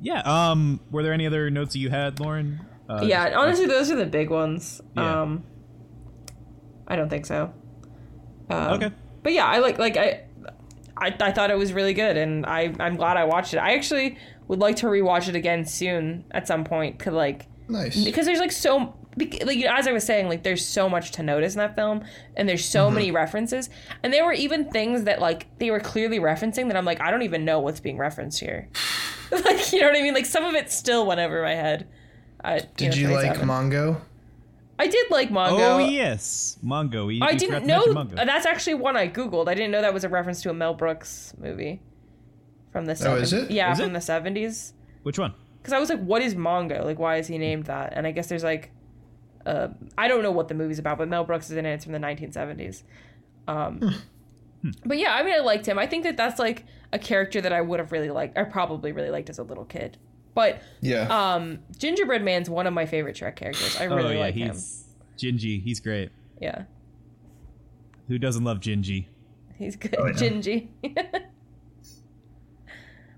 [0.00, 0.20] yeah.
[0.24, 2.60] Um, were there any other notes that you had, Lauren?
[2.88, 4.80] Uh, yeah, honestly, those are the big ones.
[4.96, 5.22] Yeah.
[5.22, 5.44] Um,
[6.86, 7.52] I don't think so.
[8.50, 8.90] Um, Okay.
[9.22, 10.24] But yeah, I like like I,
[10.96, 13.58] I I thought it was really good, and I I'm glad I watched it.
[13.58, 14.16] I actually
[14.48, 18.04] would like to rewatch it again soon at some point, cause like Nice.
[18.04, 21.12] because there's like so like you know, as I was saying, like there's so much
[21.12, 22.02] to notice in that film,
[22.36, 22.94] and there's so Mm-hmm.
[22.94, 23.70] many references,
[24.02, 27.10] and there were even things that like they were clearly referencing that I'm like I
[27.10, 28.68] don't even know what's being referenced here.
[29.30, 30.14] like you know what I mean?
[30.14, 31.88] Like some of it still went over my head.
[32.42, 33.48] I, Did you know, like 27.
[33.48, 34.00] Mongo?
[34.78, 35.58] I did like Mongo.
[35.58, 37.14] Oh yes, Mongo.
[37.14, 38.16] You, I you didn't know Mongo.
[38.16, 39.48] that's actually one I googled.
[39.48, 41.80] I didn't know that was a reference to a Mel Brooks movie
[42.72, 43.44] from the Oh, is 70s.
[43.44, 43.50] it?
[43.52, 43.92] Yeah, Is from it?
[43.94, 44.72] the seventies.
[45.04, 45.32] Which one?
[45.58, 46.84] Because I was like, what is Mongo?
[46.84, 47.92] Like, why is he named that?
[47.94, 48.72] And I guess there's like,
[49.46, 51.74] uh, I don't know what the movie's about, but Mel Brooks is in it.
[51.74, 52.82] It's from the 1970s.
[53.48, 53.78] Um,
[54.62, 54.70] Hmm.
[54.86, 55.78] but yeah, I mean, I liked him.
[55.78, 58.92] I think that that's like a character that I would have really liked, I probably
[58.92, 59.98] really liked as a little kid.
[60.34, 61.06] But Yeah.
[61.34, 63.76] um, Gingerbread Man's one of my favorite Shrek characters.
[63.80, 64.52] I really oh yeah, like him.
[64.52, 64.84] he's
[65.16, 65.62] Gingy.
[65.62, 66.10] He's great.
[66.40, 66.64] Yeah,
[68.08, 69.06] Who doesn't love Gingy?
[69.56, 69.94] he's good.
[69.98, 70.12] Oh, yeah.
[70.12, 70.68] Gingy.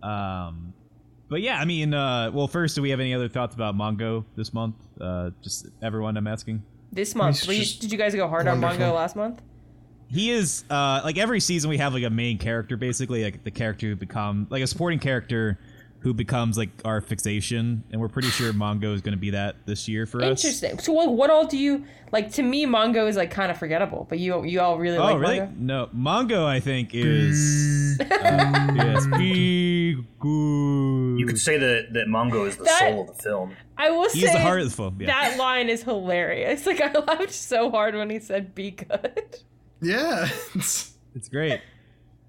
[0.03, 0.73] Um,
[1.29, 4.25] but yeah, I mean, uh, well, first, do we have any other thoughts about Mongo
[4.37, 4.77] this month?
[5.01, 6.63] Uh, just everyone, I'm asking.
[6.93, 8.61] this month, were you- did you guys go hard on.
[8.61, 9.43] Mongo last month?
[10.09, 13.51] He is uh, like every season we have like a main character, basically like the
[13.51, 15.59] character who become like a supporting character
[16.01, 19.57] who becomes like our fixation, and we're pretty sure Mongo is going to be that
[19.67, 20.45] this year for us.
[20.45, 20.79] Interesting.
[20.79, 22.31] So, what, what all do you like?
[22.33, 25.19] To me, Mongo is like kind of forgettable, but you you all really Oh, like
[25.21, 25.39] really?
[25.41, 25.57] Mongo?
[25.59, 26.45] No, Mongo.
[26.45, 28.05] I think is uh,
[28.77, 31.19] yes, be good.
[31.19, 33.57] You could say that, that Mongo is the That- soul of the film.
[33.79, 34.97] I will He's say the heart of the film.
[35.01, 35.07] Yeah.
[35.09, 36.67] that line is hilarious.
[36.67, 39.39] Like I laughed so hard when he said "be good."
[39.83, 40.25] yeah.
[40.55, 41.61] It's- it's great.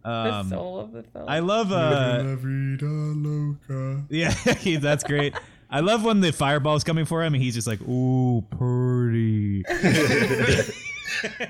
[0.03, 1.25] The Um, soul of the film.
[1.27, 1.71] I love.
[1.71, 4.03] Uh, La vida loca.
[4.09, 4.33] yeah,
[4.79, 5.33] that's great.
[5.69, 9.65] I love when the fireball's coming for him, and he's just like, "Ooh, pretty."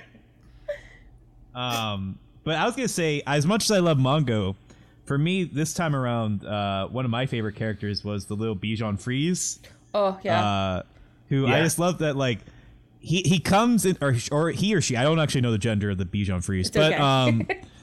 [1.55, 4.55] um, but I was gonna say, as much as I love Mongo,
[5.05, 8.99] for me this time around, uh, one of my favorite characters was the little Bijan
[8.99, 9.59] Freeze.
[9.93, 10.43] oh yeah.
[10.45, 10.83] uh,
[11.29, 11.63] who I Yeah.
[11.63, 12.39] just love that like
[12.99, 15.89] he he comes in or or he or she I don't actually know the gender
[15.91, 17.01] of the Bijan Freeze, but okay.
[17.01, 17.47] um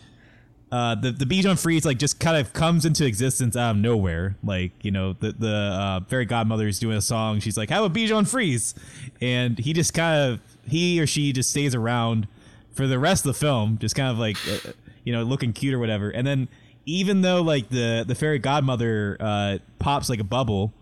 [0.74, 4.36] uh the the Bijan Freeze like just kind of comes into existence out of nowhere.
[4.42, 7.84] Like, you know, the the uh, fairy godmother is doing a song, she's like, "Have
[7.84, 8.74] a Bijan Freeze."
[9.20, 12.26] And he just kind of he or she just stays around
[12.72, 14.72] for the rest of the film, just kind of like uh,
[15.04, 16.10] you know, looking cute or whatever.
[16.10, 16.48] And then
[16.86, 20.72] even though like the the fairy godmother uh pops like a bubble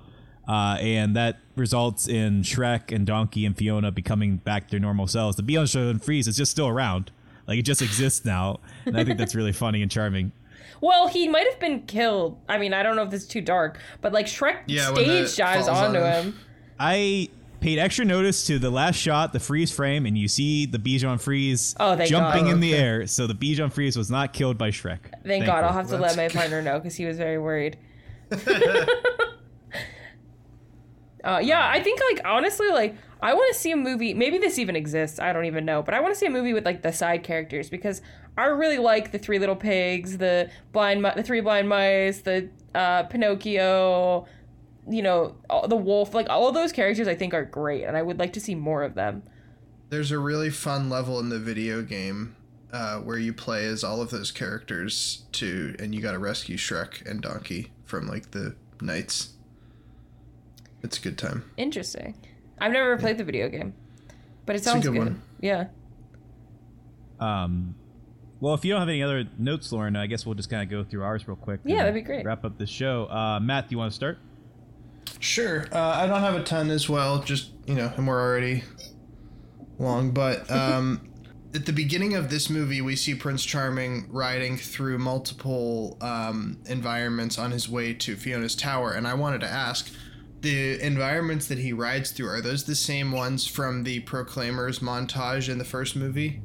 [0.49, 5.36] uh, and that results in Shrek and Donkey and Fiona becoming back their normal selves.
[5.36, 7.11] The Beyond Show and Freeze is just still around.
[7.47, 10.32] Like it just exists now, and I think that's really funny and charming.
[10.80, 12.40] Well, he might have been killed.
[12.49, 15.36] I mean, I don't know if this is too dark, but like Shrek Yeah, stage
[15.36, 16.24] dives onto on him.
[16.32, 16.40] him.
[16.78, 17.28] I
[17.61, 21.20] paid extra notice to the last shot, the freeze frame, and you see the Bijan
[21.20, 22.53] Freeze Oh, thank jumping God.
[22.55, 22.82] in the Okay.
[22.82, 23.07] air.
[23.07, 24.99] So the Bijan Freeze was not killed by Shrek.
[25.24, 26.34] Thank God, I'll have to let That's my good.
[26.34, 27.78] partner know because he was very worried.
[31.24, 34.14] uh, yeah, I think like honestly, like I want to see a movie.
[34.14, 35.20] Maybe this even exists.
[35.20, 37.23] I don't even know, but I want to see a movie with like the side
[37.23, 38.03] characters because
[38.37, 43.05] I really like the Three Little Pigs, the blind, the Three Blind Mice, the uh,
[43.05, 44.27] Pinocchio.
[44.89, 46.12] You know, all, the wolf.
[46.12, 48.57] Like all of those characters, I think are great, and I would like to see
[48.57, 49.23] more of them.
[49.91, 52.35] There's a really fun level in the video game
[52.73, 56.57] uh, where you play as all of those characters to, and you got to rescue
[56.57, 59.35] Shrek and Donkey from like the knights.
[60.83, 61.49] It's a good time.
[61.57, 62.16] Interesting.
[62.62, 63.74] I've never played the video game,
[64.46, 64.98] but it a sounds good good.
[64.98, 65.22] one.
[65.40, 65.66] Yeah.
[67.18, 67.74] Um,
[68.40, 70.70] well, if you don't have any other notes, Lauren, I guess we'll just kind of
[70.70, 71.60] go through ours real quick.
[71.64, 72.24] Yeah, that'd be great.
[72.24, 73.06] Wrap up the show.
[73.06, 74.18] Uh, Matt, do you want to start?
[75.18, 75.66] Sure.
[75.72, 78.62] Uh, I don't have a ton as well, just, you know, and we're already
[79.78, 81.08] long, but um,
[81.54, 87.38] at the beginning of this movie, we see Prince Charming riding through multiple um, environments
[87.38, 89.92] on his way to Fiona's tower, and I wanted to ask
[90.43, 95.49] the environments that he rides through, are those the same ones from the Proclaimers montage
[95.49, 96.43] in the first movie?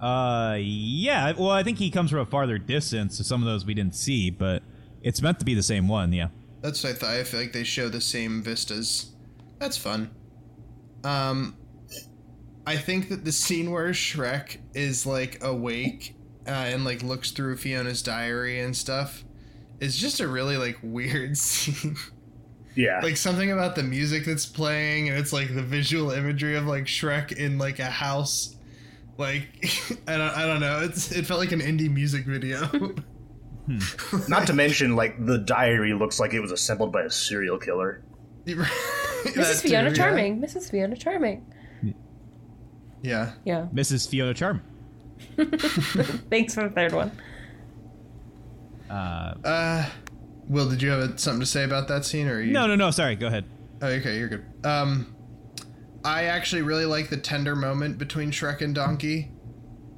[0.00, 1.32] Uh, yeah.
[1.32, 3.94] Well, I think he comes from a farther distance, so some of those we didn't
[3.94, 4.62] see, but
[5.02, 6.12] it's meant to be the same one.
[6.12, 6.28] Yeah.
[6.60, 7.10] That's what I thought.
[7.10, 9.12] I feel like they show the same vistas.
[9.58, 10.10] That's fun.
[11.04, 11.56] Um,
[12.66, 16.16] I think that the scene where Shrek is like awake
[16.46, 19.24] uh, and like looks through Fiona's diary and stuff
[19.80, 21.96] is just a really like weird scene.
[22.78, 23.00] Yeah.
[23.02, 26.84] like something about the music that's playing and it's like the visual imagery of like
[26.84, 28.54] Shrek in like a house.
[29.18, 29.48] Like
[30.06, 30.80] I don't I don't know.
[30.84, 32.68] It's it felt like an indie music video.
[34.28, 38.02] Not to mention, like, the diary looks like it was assembled by a serial killer.
[38.46, 39.60] Mrs.
[39.60, 40.40] Fiona Charming.
[40.40, 40.70] Mrs.
[40.70, 41.44] Fiona Charming.
[43.02, 43.32] Yeah.
[43.44, 43.66] Yeah.
[43.74, 44.08] Mrs.
[44.08, 44.62] Fiona Charming.
[46.30, 47.12] Thanks for the third one.
[48.88, 49.90] Uh, Uh,
[50.48, 52.52] Will, did you have something to say about that scene, or you?
[52.52, 52.90] no, no, no.
[52.90, 53.16] Sorry.
[53.16, 53.44] Go ahead.
[53.82, 54.44] Oh, okay, you're good.
[54.64, 55.14] Um,
[56.04, 59.30] I actually really like the tender moment between Shrek and Donkey.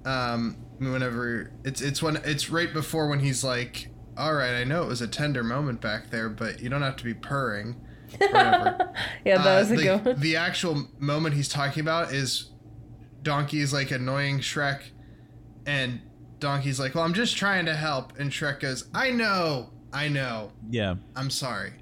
[0.05, 4.83] Um, whenever it's it's when it's right before when he's like, "All right, I know
[4.83, 7.77] it was a tender moment back there, but you don't have to be purring."
[8.21, 8.27] or
[9.25, 10.21] Yeah, that Uh, was a the, good one.
[10.21, 12.51] the actual moment he's talking about is
[13.23, 14.81] Donkey is like annoying Shrek,
[15.67, 16.01] and
[16.41, 20.53] Donkey's like, "Well, I'm just trying to help," and Shrek goes, "I know, I know,
[20.71, 20.95] Yeah.
[21.17, 21.73] I'm sorry."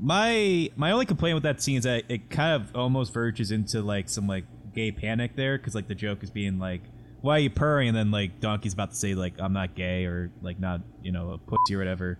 [0.00, 3.82] My my only complaint with that scene is that it kind of almost verges into
[3.82, 4.44] like some like
[4.74, 6.82] gay panic there because like the joke is being like,
[7.20, 10.04] "Why are you purring?" and then like Donkey's about to say like, "I'm not gay"
[10.06, 12.18] or like not you know a pussy or whatever,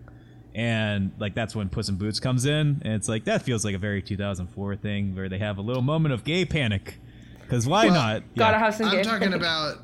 [0.54, 3.74] and like that's when Puss in Boots comes in, and it's like that feels like
[3.74, 7.00] a very 2004 thing where they have a little moment of gay panic
[7.40, 8.22] because why Well, not?
[8.36, 8.64] Gotta Yeah.
[8.64, 9.04] have some I'm game.
[9.04, 9.78] talking about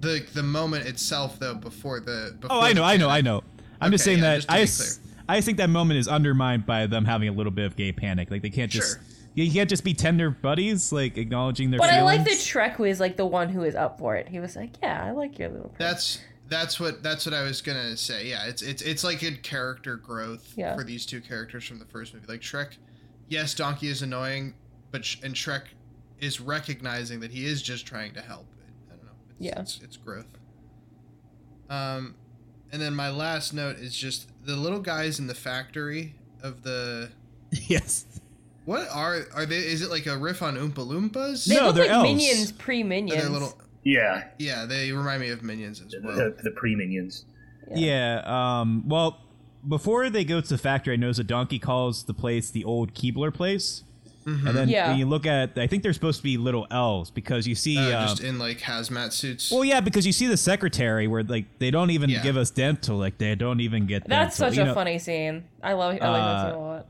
[0.00, 1.54] the the moment itself, though.
[1.54, 3.08] Before the before Oh, I know, I know.
[3.08, 3.44] I know.
[3.80, 5.98] I'm just saying yeah, that just to I, be s- I just think that moment
[5.98, 8.30] is undermined by them having a little bit of gay panic.
[8.30, 9.02] Like they can't just Sure.
[9.34, 13.00] you can't just be tender buddies, like acknowledging their But I like that Shrek was
[13.00, 14.28] like the one who was up for it.
[14.28, 17.42] He was like, "Yeah, I like your little." prince." That's that's what that's what I
[17.42, 18.28] was gonna say.
[18.28, 20.76] Yeah, it's it's it's like good character growth Yeah.
[20.76, 22.26] for these two characters from the first movie.
[22.28, 22.76] Like Shrek,
[23.28, 24.54] yes, Donkey is annoying,
[24.92, 25.62] but Sh- and Shrek
[26.20, 28.46] is recognizing that he is just trying to help.
[28.88, 29.10] I don't know.
[29.28, 29.60] It's, Yeah.
[29.60, 30.38] it's, it's growth.
[31.68, 32.14] Um,
[32.76, 37.08] and then my last note is just the little guys in the factory of the.
[37.50, 38.04] yes.
[38.66, 39.56] What are are they?
[39.56, 41.46] Is it like a riff on Oompa Loompas?
[41.46, 42.10] They No, look they're like elves.
[42.10, 43.30] minions pre Are they minions.
[43.30, 43.58] little?
[43.82, 44.24] Yeah.
[44.38, 46.16] Yeah, they remind me of minions as well.
[46.16, 47.24] The, the pre minions.
[47.74, 48.20] Yeah.
[48.26, 48.86] Um.
[48.86, 49.22] Well,
[49.66, 52.92] before they go to the factory, I noticed a donkey calls the place the old
[52.92, 53.84] Keebler place.
[54.26, 54.46] Mm-hmm.
[54.48, 54.88] And then Yeah.
[54.88, 57.78] when you look at, I think they're supposed to be little elves because you see.
[57.78, 59.52] Uh, um, just in like hazmat suits.
[59.52, 62.22] well, yeah, because you see the secretary where like they don't even Yeah.
[62.22, 64.06] give us dental, like they don't even get.
[64.08, 64.74] That's dental, such you a know?
[64.74, 65.44] funny scene.
[65.62, 65.90] I love.
[65.90, 66.86] I like that Uh, scene a lot.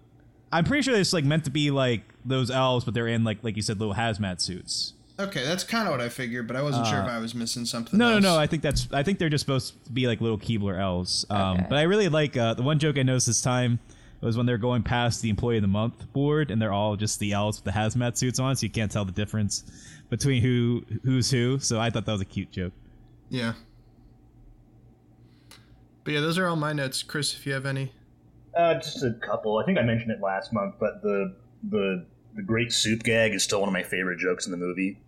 [0.53, 3.39] I'm pretty sure it's like meant to be like those elves, but they're in like
[3.43, 4.95] like you said, little hazmat suits.
[5.19, 7.65] Okay, that's kind of what I figured, but I wasn't sure if I was missing
[7.65, 7.99] something.
[7.99, 8.39] No, no, no.
[8.39, 8.87] I think that's.
[8.93, 11.25] I think they're just supposed to be like little Keebler elves.
[11.31, 11.67] Um, Okay.
[11.71, 13.79] But I really like uh, the one joke I noticed this time
[14.21, 17.21] was when they're going past the Employee of the Month board, and they're all just
[17.21, 19.65] the elves with the hazmat suits on, so you can't tell the difference
[20.09, 21.59] between who who's who.
[21.59, 22.73] So I thought that was a cute joke.
[23.29, 23.55] Yeah.
[26.05, 27.35] But yeah, those are all my notes, Chris.
[27.35, 27.93] If you have any.
[28.57, 29.59] Uh, just a couple.
[29.59, 31.35] I think I mentioned it last month, but the
[31.69, 34.99] the the great soup gag is still one of my favorite jokes in the movie.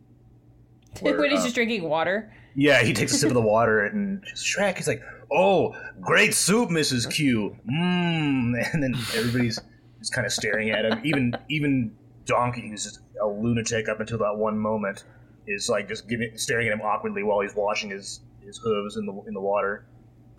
[1.01, 2.33] Where, when he's uh, just drinking water.
[2.59, 5.01] Yeah, he takes a sip of the water and Shrek is like,
[5.31, 7.09] "Oh, great soup, Mrs.
[7.09, 9.61] Q." Mmm, and then everybody's
[10.01, 11.01] just kind of staring at him.
[11.05, 15.05] Even even Donkey, who's just a lunatic up until that one moment,
[15.47, 19.07] is like just giving, staring at him awkwardly while he's washing his his hooves in
[19.07, 19.87] the in the water.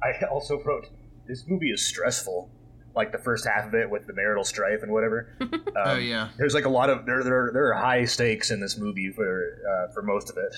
[0.00, 0.88] I also wrote,
[1.26, 2.48] "This movie is stressful."
[2.94, 5.28] Like the first half of it with the marital strife and whatever.
[5.70, 6.30] Um, oh yeah.
[6.36, 9.58] there's like a lot of there there, there are high stakes in this movie for
[9.88, 10.54] uh, for most of it.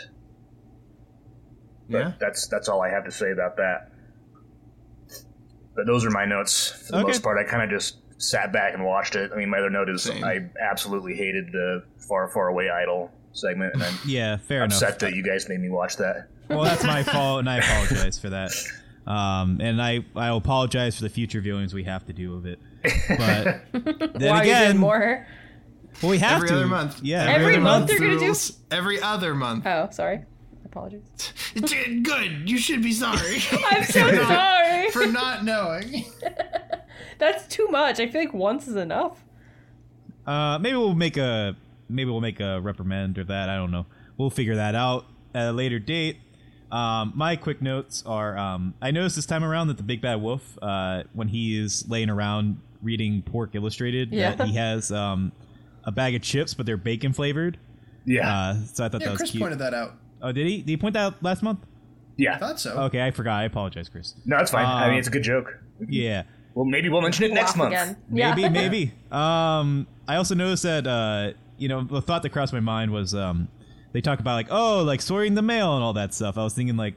[1.91, 2.13] But Yeah.
[2.19, 3.91] that's that's all I have to say about that.
[5.77, 7.07] But those are my notes for the Okay.
[7.09, 7.39] most part.
[7.39, 9.31] I kind of just sat back and watched it.
[9.33, 10.25] I mean, my other note is Same.
[10.25, 14.73] I absolutely hated the far far away idol segment, and I'm Yeah, fair enough.
[14.83, 16.29] upset that you guys made me watch that.
[16.49, 18.51] Well, that's my fault, and I apologize for that.
[19.07, 22.59] Um, and I I apologize for the future viewings we have to do of it.
[22.83, 25.27] But then Why are you again, doing more?
[26.03, 26.55] well, we have Every to.
[26.57, 27.01] other month.
[27.03, 28.35] Yeah, Every other month they're gonna do-
[28.71, 29.67] Every other month.
[29.67, 30.23] Oh, sorry.
[30.65, 31.03] Apologies.
[32.03, 32.49] Good.
[32.49, 33.39] You should be sorry
[33.71, 34.91] I'm so sorry.
[34.91, 36.07] for not knowing.
[37.19, 38.01] That's too much.
[38.01, 39.23] I feel like once is enough.
[40.27, 41.57] Uh, maybe we'll make a
[41.89, 43.49] maybe we'll make a reprimand or that.
[43.51, 43.87] I don't know.
[44.17, 46.19] We'll figure that out at a later date.
[46.73, 50.23] Um, my quick notes are: um, I noticed this time around that the Big Bad
[50.23, 54.35] Wolf, uh, when he is laying around reading Pork Illustrated, Yeah.
[54.35, 55.33] that he has um,
[55.85, 57.59] a bag of chips, but they're bacon flavored.
[58.05, 59.43] Yeah, Uh, so I thought Yeah, that was Chris cute.
[59.43, 59.95] pointed that out.
[60.23, 60.59] oh, did he?
[60.59, 61.61] Did he point that out last month?
[62.17, 62.35] yeah.
[62.35, 62.73] I thought so.
[62.85, 63.35] Okay, I forgot.
[63.41, 64.15] I apologize, Chris.
[64.25, 64.67] No, it's fine.
[64.67, 65.59] I mean, it's a good joke.
[65.89, 66.23] Yeah.
[66.55, 67.73] Well, maybe we'll mention it next month.
[67.73, 67.97] again.
[68.09, 68.49] Maybe, yeah.
[68.49, 68.93] maybe.
[69.13, 73.15] Um, I also noticed that uh, you know, the thought that crossed my mind was
[73.15, 73.49] um,
[73.93, 76.39] they talk about like, oh, like sorting the mail and all that stuff.
[76.39, 76.95] I was thinking like,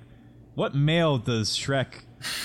[0.56, 1.88] what mail does Shrek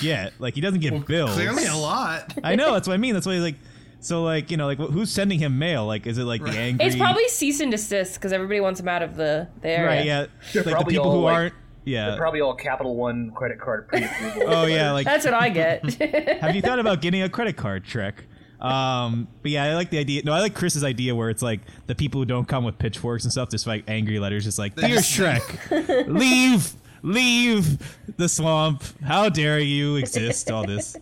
[0.01, 0.33] get?
[0.39, 1.35] Like, he doesn't get bills.
[1.35, 2.35] Clearly a lot.
[2.43, 2.73] I know.
[2.73, 3.15] That's what I mean.
[3.15, 3.57] That's why like,
[4.01, 5.87] so like, you know, like who's sending him mail?
[5.87, 6.87] Like, is it like the angry?
[6.87, 9.87] It's probably cease and desist because everybody wants him out of the, the area.
[9.87, 10.05] right.
[10.07, 10.27] Yeah.
[10.53, 11.55] They're like the people all, who like- aren't.
[11.85, 12.11] Yeah.
[12.11, 14.43] They're probably all Capital One credit card pre-approval.
[14.47, 14.93] oh yeah.
[14.93, 15.95] Like, That's what I get.
[16.41, 18.15] have you thought about getting a credit card, Shrek?
[18.61, 20.23] Um, but yeah, I like the idea.
[20.25, 23.25] No, I like Chris's idea where it's like the people who don't come with pitchforks
[23.25, 28.83] and stuff, just like angry letters, just like, "Dear Shrek, leave, leave the swamp.
[29.03, 30.97] How dare you exist?" All this,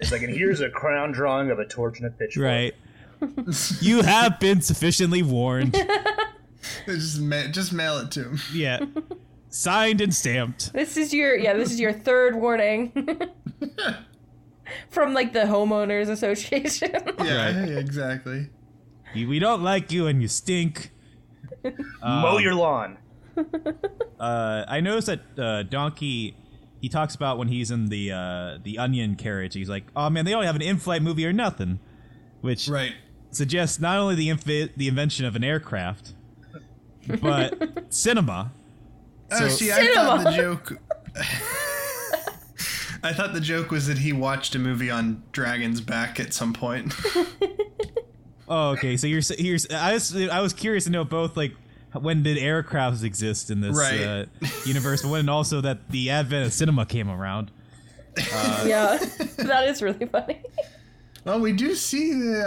[0.00, 2.44] It's like, and here's a crown drawing of a torch and a pitchfork.
[2.44, 2.74] right?
[3.80, 5.76] you have been sufficiently warned.
[6.86, 8.38] just, ma- just mail it to him.
[8.52, 8.84] Yeah,
[9.48, 10.72] signed and stamped.
[10.72, 11.54] this is your yeah.
[11.54, 12.92] This is your third warning
[14.90, 16.90] from like the homeowners association.
[17.24, 18.48] Yeah, exactly.
[19.14, 20.90] We don't like you and you stink.
[22.02, 22.98] Mow your lawn.
[24.20, 26.36] uh, I noticed that uh, Donkey
[26.80, 29.54] he talks about when he's in the uh, the Onion carriage.
[29.54, 31.80] He's like, "Oh man, they don't have an in-flight movie or nothing,"
[32.40, 32.92] which Right.
[33.30, 36.14] suggests not only the infi- the invention of an aircraft,
[37.20, 38.52] but cinema.
[39.30, 40.78] Oh, So- see, I thought the joke.
[43.02, 46.52] I thought the joke was that he watched a movie on Dragon's Back at some
[46.52, 46.94] point.
[48.50, 48.96] Oh, okay.
[48.96, 51.52] So you're s- you're s- I was I was curious to know both like
[51.92, 54.00] when did aircrafts exist in this Right.
[54.00, 54.24] uh,
[54.64, 57.50] universe, but when also that the advent of cinema came around.
[58.64, 58.96] yeah,
[59.36, 60.40] that is really funny.
[61.26, 62.40] well, we do see the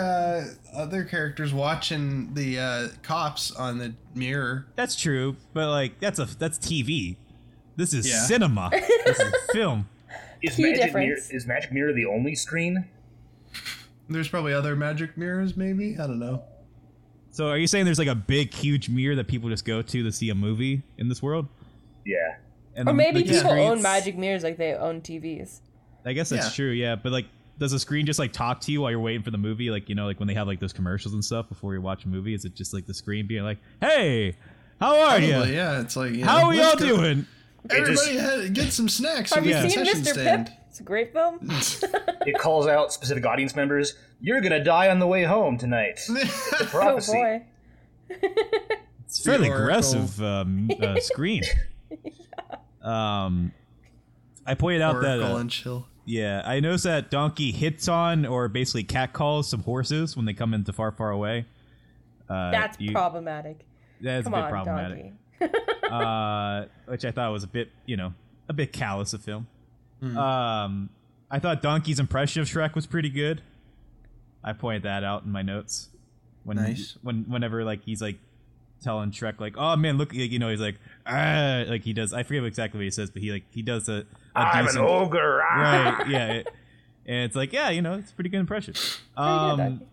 [0.76, 4.66] uh, other characters watching the uh, cops on the mirror.
[4.76, 7.16] That's true, but like that's a that's TV.
[7.76, 8.24] This is Yeah.
[8.24, 8.72] cinema.
[8.72, 9.88] this is film.
[10.42, 12.86] Is Key Magic Mirror, is Magic Mirror the only screen?
[14.10, 15.94] There's probably other magic mirrors, maybe.
[15.98, 16.44] I don't know.
[17.32, 20.04] So are you saying there's like a big, huge mirror that people just go to
[20.04, 21.48] to see a movie in this world?
[22.06, 22.36] Yeah.
[22.76, 25.60] And Or the- maybe like, the people own magic mirrors like they own TVs.
[26.06, 26.52] I guess that's Yeah.
[26.56, 26.96] true, yeah.
[26.96, 29.38] But like, does the screen just like talk to you while you're waiting for the
[29.38, 29.70] movie?
[29.70, 32.04] Like you know, like when they have like those commercials and stuff before you watch
[32.06, 34.36] a movie, is it just like the screen being like, "Hey,
[34.80, 35.44] how are you?
[35.54, 35.80] yeah.
[35.80, 37.28] It's like you How are y'all let's go- doing?"
[37.70, 39.34] Everybody had, get some snacks.
[39.34, 40.08] Have you the seen Mr.
[40.14, 40.48] stand.
[40.48, 40.56] Pip?
[40.70, 41.40] It's a great film.
[42.26, 43.96] It calls out specific audience members.
[44.20, 46.00] You're gonna die on the way home tonight.
[46.08, 47.44] The Oh boy.
[49.06, 49.66] It's fairly Oracle.
[49.66, 51.44] aggressive um, uh, screen.
[52.82, 53.52] Um,
[54.46, 55.88] I pointed out that uh, and chill.
[56.06, 60.54] yeah, I noticed that Donkey hits on or basically catcalls some horses when they come
[60.54, 61.46] into far, far away.
[62.30, 63.66] Uh, That's you- problematic.
[64.02, 64.98] That is Come a bit on, problematic.
[65.00, 65.14] donkey.
[65.90, 68.14] Uh, which I thought was a bit, you know,
[68.50, 69.48] a bit callous of film.
[70.00, 70.18] Hmm.
[70.18, 70.90] Um,
[71.30, 73.42] I thought Donkey's impression of Shrek was pretty good.
[74.44, 75.90] I pointed that out in my notes.
[76.44, 76.98] When Nice.
[77.04, 78.18] when whenever like he's like
[78.84, 82.14] telling Shrek like, "Oh man, look," you know, he's like, "Ah," like he does.
[82.14, 84.06] I forget exactly what he says, but he like he does a.
[84.36, 85.42] a I'm an ogre.
[85.44, 85.98] ah.
[86.00, 86.10] Right?
[86.10, 86.28] Yeah.
[86.34, 86.48] it-
[87.04, 88.76] and it's like, yeah, you know, it's a pretty good impression.
[89.18, 89.88] Um, good,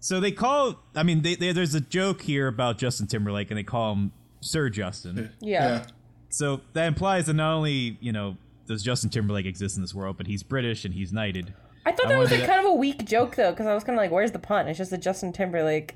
[0.00, 0.80] so they call.
[0.96, 4.12] I mean, they, they, there's a joke here about Justin Timberlake, and they call him
[4.40, 5.32] Sir Justin.
[5.40, 5.84] Yeah.
[6.30, 8.36] So that implies that not only you know
[8.66, 11.54] does Justin Timberlake exist in this world, but he's British and he's knighted.
[11.86, 13.66] I thought I that was wanted like to- kind of a weak joke though, because
[13.66, 15.94] I was kind of like, "Where's the pun?" It's just a Justin Timberlake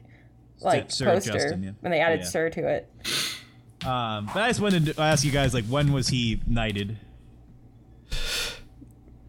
[0.60, 1.70] like Sir poster, Justin, yeah.
[1.82, 2.26] and they added Yeah.
[2.26, 2.88] "Sir" to it.
[3.84, 6.98] Um, but I just wanted to ask you guys, like, when was he knighted?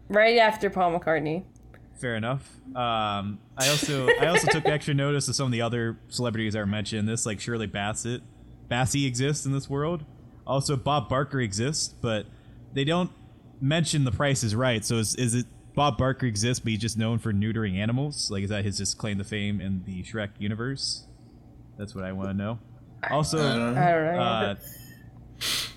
[0.08, 1.44] Right after Paul McCartney.
[2.00, 2.48] Fair enough.
[2.68, 6.60] Um, I also I also took extra notice of some of the other celebrities that
[6.60, 8.20] were mentioned this, like Shirley Bassey.
[8.70, 10.04] Bassey exists in this world.
[10.46, 12.26] Also, Bob Barker exists, but
[12.72, 13.10] they don't
[13.60, 14.84] mention the Price is Right.
[14.84, 18.30] So is is it Bob Barker exists, but he's just known for neutering animals?
[18.30, 21.06] Like, is that his just claim to fame in the Shrek universe?
[21.78, 22.58] That's what I want to know.
[23.10, 23.80] Also, I don't know.
[23.80, 24.20] I don't know.
[24.20, 24.54] uh,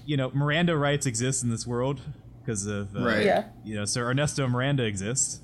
[0.05, 1.99] you know, Miranda rights exist in this world
[2.41, 3.25] because of uh, Right.
[3.25, 3.45] yeah.
[3.63, 5.41] you know, Sir Ernesto Miranda exists.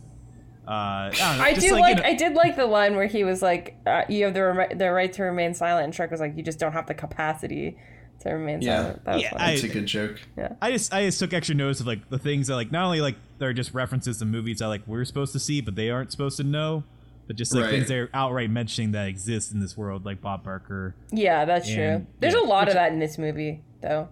[0.68, 2.66] Uh, I, don't know, I just do like, like, you know- I did like the
[2.66, 5.84] line where he was like, uh, "You have the remi- the right to remain silent,"
[5.86, 7.78] and Shrek was like, "You just don't have the capacity
[8.22, 8.78] to remain Yeah.
[8.82, 9.44] silent." That was Yeah, funny.
[9.44, 10.22] I- It's a good joke.
[10.38, 12.86] Yeah, I just I just took extra notice of like the things that like not
[12.86, 15.90] only like they're just references to movies that like we're supposed to see but they
[15.90, 16.84] aren't supposed to know,
[17.28, 17.72] but just like Right.
[17.72, 20.96] things they're outright mentioning that exist in this world, like Bob Barker.
[21.12, 22.06] yeah, that's true.
[22.22, 24.08] There's yeah, a lot which- of that in this movie, though.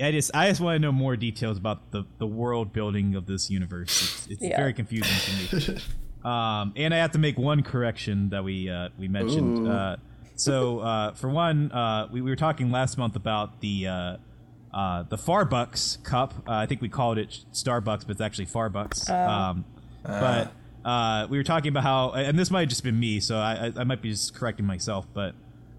[0.00, 3.26] I just I just want to know more details about the the world building of
[3.26, 4.02] this universe.
[4.02, 4.56] It's, it's Yeah.
[4.56, 5.78] very confusing to me.
[6.24, 9.66] um, and I have to make one correction that we uh, we mentioned.
[9.66, 9.96] Uh,
[10.36, 14.16] so uh, for one, uh, we, we were talking last month about the uh,
[14.72, 16.34] uh, the Farbucks cup.
[16.48, 19.08] Uh, I think we called it Starbucks, but it's actually Farbucks.
[19.10, 19.64] um,
[20.02, 20.52] but
[20.84, 23.68] uh, we were talking about how, and this might have just been me, so I,
[23.68, 25.34] I, I might be just correcting myself, but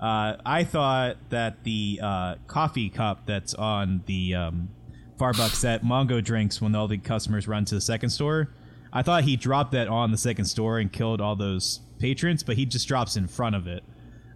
[0.06, 4.70] uh, I thought that the uh, coffee cup that's on the um,
[5.18, 8.50] Farbucks that Mongo drinks when all the customers run to the second store,
[8.94, 12.56] I thought he dropped that on the second store and killed all those patrons, but
[12.56, 13.84] he just drops in front of it.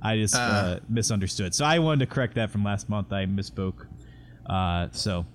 [0.01, 0.79] I just uh, Uh.
[0.89, 1.53] misunderstood.
[1.53, 3.11] So I wanted to correct that from last month.
[3.13, 3.85] I misspoke.
[4.45, 5.25] Uh, so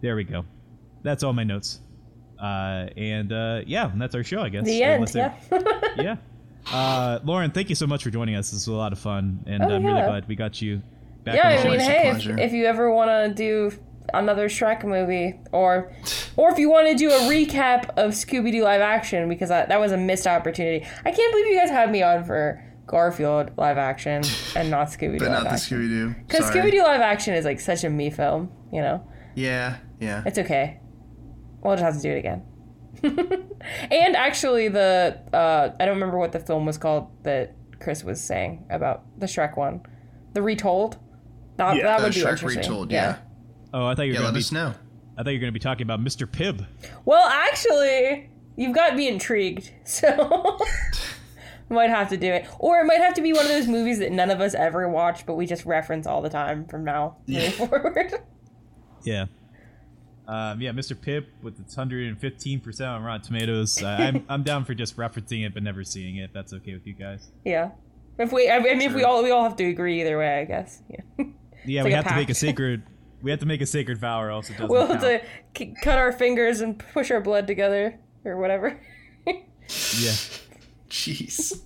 [0.00, 0.44] there we go.
[1.02, 1.80] That's all my notes.
[2.40, 4.64] Uh, and uh, yeah, that's our show, I guess.
[4.64, 5.08] The end.
[5.08, 5.92] there- Yeah.
[6.02, 6.16] yeah.
[6.72, 8.50] Uh, Lauren, thank you so much for joining us.
[8.50, 10.82] This was a lot of fun, and Oh, I'm really glad we got you
[11.24, 13.76] back yeah, on the I mean, hey, if, if you ever want to do
[14.14, 15.92] another Shrek movie, or
[16.36, 19.66] or if you want to do a recap of Scooby Doo live action, because I,
[19.66, 20.84] that was a missed opportunity.
[21.04, 24.22] I can't believe you guys had me on for Garfield live action
[24.56, 25.56] and not Scooby Doo But live not the.
[25.56, 26.14] Scooby Doo.
[26.26, 29.06] Because Scooby Doo live action is like such a me film, you know.
[29.34, 30.22] Yeah, yeah.
[30.26, 30.80] It's okay.
[31.62, 32.44] We'll just have to do it again.
[33.02, 38.20] and actually, the uh, I don't remember what the film was called that Chris was
[38.22, 39.82] saying about the Shrek one,
[40.32, 40.98] the retold.
[41.56, 42.62] That, Yeah, that Uh, would be Shrek interesting.
[42.62, 42.92] retold.
[42.92, 43.16] Yeah.
[43.72, 44.20] Oh, I thought you were Yeah.
[44.20, 44.56] going let to us be.
[44.56, 44.74] know.
[45.18, 46.26] I thought you were going to be talking about Mr.
[46.26, 46.66] Pibb.
[47.06, 50.58] Well, actually, you've got me intrigued, so
[51.70, 53.98] might have to do it, or it might have to be one of those movies
[53.98, 57.16] that none of us ever watch, but we just reference all the time from now
[57.26, 58.14] moving forward.
[59.04, 59.26] Yeah.
[60.28, 61.00] Um, yeah, Mr.
[61.00, 63.82] Pip with its 115% on Rotten Tomatoes.
[63.82, 66.30] Uh, I'm I'm down for just referencing it but never seeing it.
[66.34, 67.30] That's okay with you guys.
[67.44, 67.70] yeah.
[68.18, 70.44] If we, I mean, if we all we all have to agree either way, I
[70.44, 70.82] guess.
[70.90, 71.24] Yeah.
[71.66, 72.82] Yeah, like we a have to make a sacred.
[73.22, 75.02] We have to make a sacred vow, or else it doesn't We'll count.
[75.02, 75.26] have to
[75.58, 78.78] c- cut our fingers and push our blood together or whatever.
[79.26, 80.12] Yeah.
[80.88, 81.60] Jeez.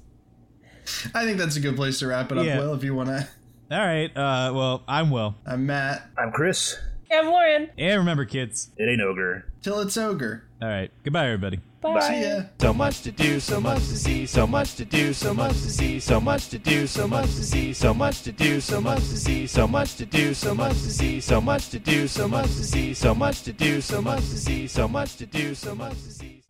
[1.14, 2.58] I think that's a good place to wrap it up, Yeah.
[2.60, 3.28] Will, if you want to.
[3.70, 4.10] All right.
[4.16, 6.08] Uh, well, I'm Will, I'm Matt.
[6.16, 6.78] I'm Chris.
[7.12, 7.70] I'm Lauren.
[7.76, 8.70] and remember, kids.
[8.76, 9.46] It ain't ogre.
[9.62, 10.44] Till it's ogre.
[10.62, 10.90] All right.
[11.02, 11.60] Goodbye, everybody.
[11.80, 12.00] Bye.
[12.00, 12.42] See ya.
[12.60, 15.70] So much to do, so much to see, so much to do, so much to
[15.70, 19.00] see, so much to do, so much to see, so much to do, so much
[19.00, 22.28] to see, so much to do, so much to see, so much to do, so
[22.28, 25.54] much to see, so much to do, so much to see, so much to do,
[25.54, 26.42] so much to see.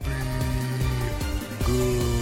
[1.64, 2.19] Good